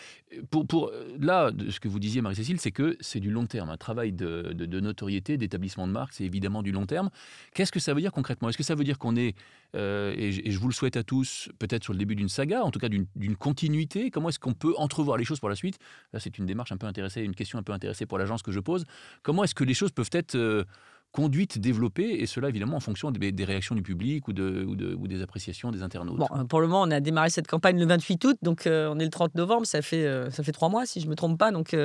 [0.51, 3.69] pour, pour là, de ce que vous disiez, Marie-Cécile, c'est que c'est du long terme.
[3.69, 7.09] Un travail de, de- de notoriété, d'établissement de marque, c'est évidemment du long terme.
[7.55, 8.49] Qu'est-ce que ça veut dire concrètement?
[8.49, 9.35] Est-ce que ça veut dire qu'on est,
[9.75, 12.29] euh, et, je- et je vous le souhaite à tous, peut-être sur le début d'une
[12.29, 14.11] saga, en tout cas d'une d'une continuité?
[14.11, 15.79] Comment est-ce qu'on peut entrevoir les choses pour la suite?
[16.13, 18.51] Là, c'est une démarche un peu intéressée, une question un peu intéressée pour l'agence que
[18.51, 18.85] je pose.
[19.23, 20.63] Comment est-ce que les choses peuvent être euh,
[21.11, 24.75] conduites, développées, et cela évidemment en fonction des, des réactions du public ou, de, ou,
[24.75, 26.17] de- ou des appréciations des internautes?
[26.17, 28.87] Bon, euh, pour le moment, on a démarré cette campagne le 28 août, donc euh,
[28.93, 31.09] on est le 30 novembre, ça fait, euh, ça fait trois mois si je ne
[31.09, 31.49] me trompe pas.
[31.51, 31.75] Donc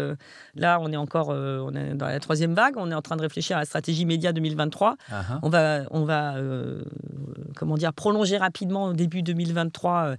[0.54, 3.22] là, on est encore on est dans la troisième vague, on est en train de
[3.22, 4.96] réfléchir à la stratégie média 2023.
[5.10, 5.38] Ah, ah.
[5.42, 6.34] On va, on va
[7.56, 10.16] comment dire, prolonger rapidement au début 2023 euh,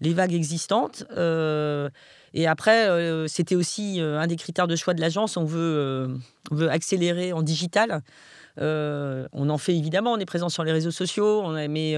[0.00, 1.04] les vagues existantes.
[2.36, 5.38] Et après, euh, c'était aussi euh, un des critères de choix de l'agence.
[5.38, 6.08] On veut, euh,
[6.50, 8.02] on veut accélérer en digital.
[8.58, 11.94] On en fait évidemment, on est présent sur les réseaux sociaux, on a, mais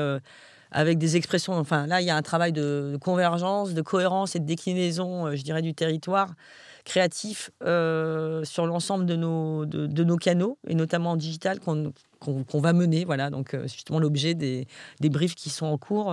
[0.70, 1.54] avec des expressions.
[1.54, 5.42] Enfin, là, il y a un travail de, convergence, de cohérence et de déclinaison, je
[5.42, 6.30] dirais, du territoire
[6.84, 12.72] créatif sur l'ensemble de nos, de, nos canaux, et notamment en digital, qu'on qu'on- va
[12.72, 13.04] mener.
[13.04, 14.66] Voilà, donc justement l'objet des,
[14.98, 16.12] des briefs qui sont en cours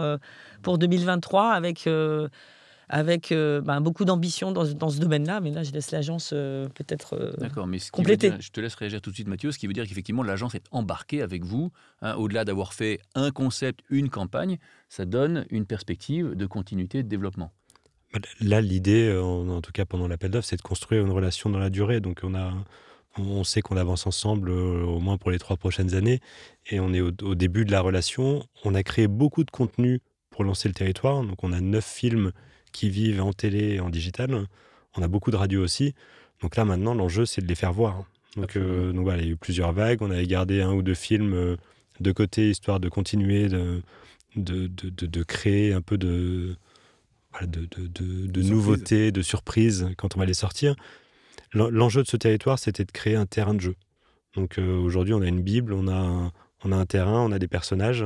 [0.62, 1.88] pour 2023 avec,
[2.90, 5.40] avec euh, ben, beaucoup d'ambition dans, ce- dans ce domaine-là.
[5.42, 7.14] Mais là, je laisse l'agence euh, peut-être.
[7.16, 8.30] euh, D'accord, mais ce qui compléter.
[8.32, 9.52] dire- je te laisse réagir tout de suite, Mathieu.
[9.52, 11.72] Ce qui veut dire qu'effectivement, l'agence est embarquée avec vous.
[12.02, 14.58] hein, Au-delà d'avoir fait un concept, une campagne,
[14.90, 17.52] ça donne une perspective de continuité de développement.
[18.40, 21.60] Là, l'idée, en, en tout cas pendant l'appel d'offres, c'est de construire une relation dans
[21.60, 22.00] la durée.
[22.00, 22.54] Donc, on, a,
[23.18, 26.22] on sait qu'on avance ensemble euh, au moins pour les trois prochaines années.
[26.68, 28.46] Et on est au, au début de la relation.
[28.64, 31.24] On a créé beaucoup de contenu pour lancer le territoire.
[31.24, 32.32] Donc, on a neuf films
[32.76, 34.30] qui vivent en télé et en digital.
[34.98, 35.94] On a beaucoup de radio aussi.
[36.42, 38.04] Donc là, maintenant, l'enjeu, c'est de les faire voir.
[38.36, 40.02] Donc, euh, donc voilà, il y a eu plusieurs vagues.
[40.02, 41.56] On avait gardé un ou deux films euh,
[42.02, 43.82] de côté, histoire de continuer de,
[44.36, 46.56] de, de, de- de créer un peu de,
[47.42, 48.52] de, de, de- de surprise.
[48.52, 50.76] nouveautés, de surprises quand on va les sortir.
[51.54, 53.76] L'en- L'enjeu de ce territoire, c'était de créer un terrain de jeu.
[54.36, 56.32] Donc euh, aujourd'hui, on a une Bible, on a, un,
[56.66, 58.06] on a un terrain, on a des personnages.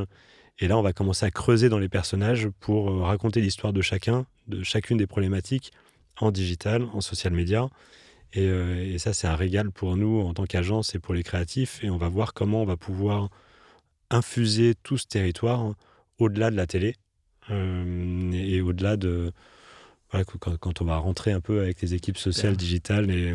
[0.59, 3.81] Et là, on va commencer à creuser dans les personnages pour euh, raconter l'histoire de
[3.81, 5.71] chacun, de chacune des problématiques
[6.19, 7.69] en digital, en social media.
[8.33, 11.23] Et, euh, et ça, c'est un régal pour nous en tant qu'agence et pour les
[11.23, 11.83] créatifs.
[11.83, 13.29] Et on va voir comment on va pouvoir
[14.09, 15.73] infuser tout ce territoire
[16.17, 16.95] au-delà de la télé
[17.49, 19.31] euh, et, et au-delà de.
[20.11, 23.33] Voilà, quand, quand on va rentrer un peu avec les équipes sociales, digitales et,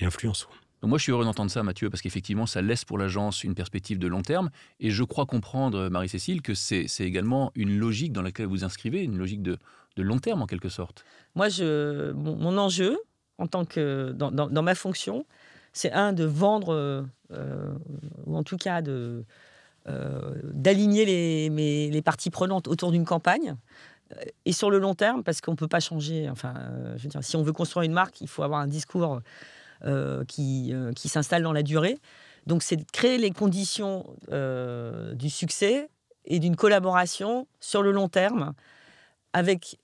[0.00, 0.48] et influence.
[0.80, 3.54] Donc moi, je suis heureux d'entendre ça, Mathieu, parce qu'effectivement, ça laisse pour l'agence une
[3.54, 4.50] perspective de long terme.
[4.78, 9.18] Et je crois comprendre, Marie-Cécile, que c'est également une logique dans laquelle vous inscrivez, une
[9.18, 9.58] logique de,
[9.98, 11.04] long terme en quelque sorte.
[11.34, 11.48] Moi,
[12.14, 12.98] mon, enjeu,
[13.36, 15.26] en tant que dans, ma fonction,
[15.74, 17.02] c'est un de vendre, euh,
[17.32, 17.72] euh,
[18.26, 19.24] ou en tout cas de
[19.88, 23.56] euh, d'aligner les, les parties prenantes autour d'une campagne.
[24.16, 26.28] Euh, Et sur le long terme, parce qu'on ne peut pas changer.
[26.30, 28.66] Enfin, euh, je veux dire, si on veut construire une marque, il faut avoir un
[28.66, 29.20] discours euh,
[30.26, 31.98] qui, euh, qui s'installe dans la durée.
[32.46, 35.88] Donc, c'est de créer les conditions euh, du succès
[36.24, 38.54] et d'une collaboration sur le long terme
[39.32, 39.78] avec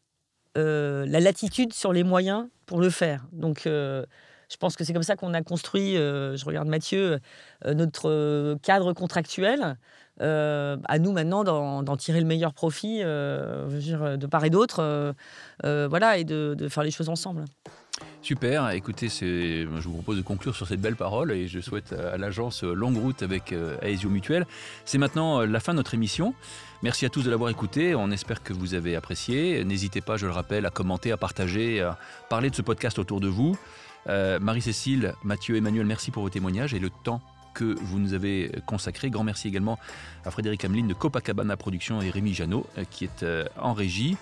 [0.57, 3.27] euh, la latitude sur les moyens pour le faire.
[3.33, 4.05] Donc, euh,
[4.49, 7.19] je pense que c'est comme ça qu'on a construit, euh, je regarde Mathieu,
[7.65, 9.77] euh, notre euh, cadre contractuel.
[10.23, 15.13] Euh, à nous maintenant d'en tirer le meilleur profit, euh, de part et d'autre, euh,
[15.67, 17.45] euh, voilà, et de faire les choses ensemble.
[18.27, 22.19] Super, écoutez, je vous propose de conclure sur cette belle parole et je souhaite à
[22.19, 24.49] l'agence euh, longue route avec euh, Aesio Mutuel.
[24.85, 26.35] C'est maintenant euh, la fin de notre émission.
[26.83, 27.95] Merci à tous de l'avoir écouté.
[27.95, 29.65] On espère que vous avez apprécié.
[29.65, 33.21] N'hésitez pas, je le rappelle, à commenter, à partager, à parler de ce podcast autour
[33.21, 33.57] de vous.
[34.09, 37.21] Euh, Marie-Cécile, Mathieu, Emmanuel, merci pour vos témoignages et le temps
[37.57, 39.09] que vous nous avez consacré.
[39.09, 39.79] Grand merci également
[40.27, 44.19] à Frédéric Hamelin de Copacabana Productions et Rémi Janot euh, qui est euh, en régie.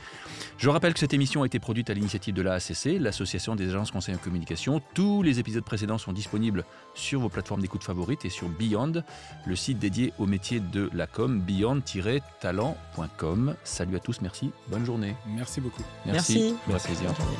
[0.56, 3.90] Je rappelle que cette émission a été produite à l'initiative de l'AACC, l'Association des agences
[3.90, 4.80] conseils en communication.
[4.94, 6.64] Tous les épisodes précédents sont disponibles
[6.94, 9.02] sur vos plateformes d'écoute favorites et sur Beyond,
[9.46, 13.56] le site dédié au métier de la com, beyond-talent.com.
[13.64, 15.16] Salut à tous, merci, bonne journée.
[15.26, 15.82] Merci beaucoup.
[16.06, 16.34] Merci.
[16.34, 16.54] Plaisir.
[17.08, 17.38] Bonne journée.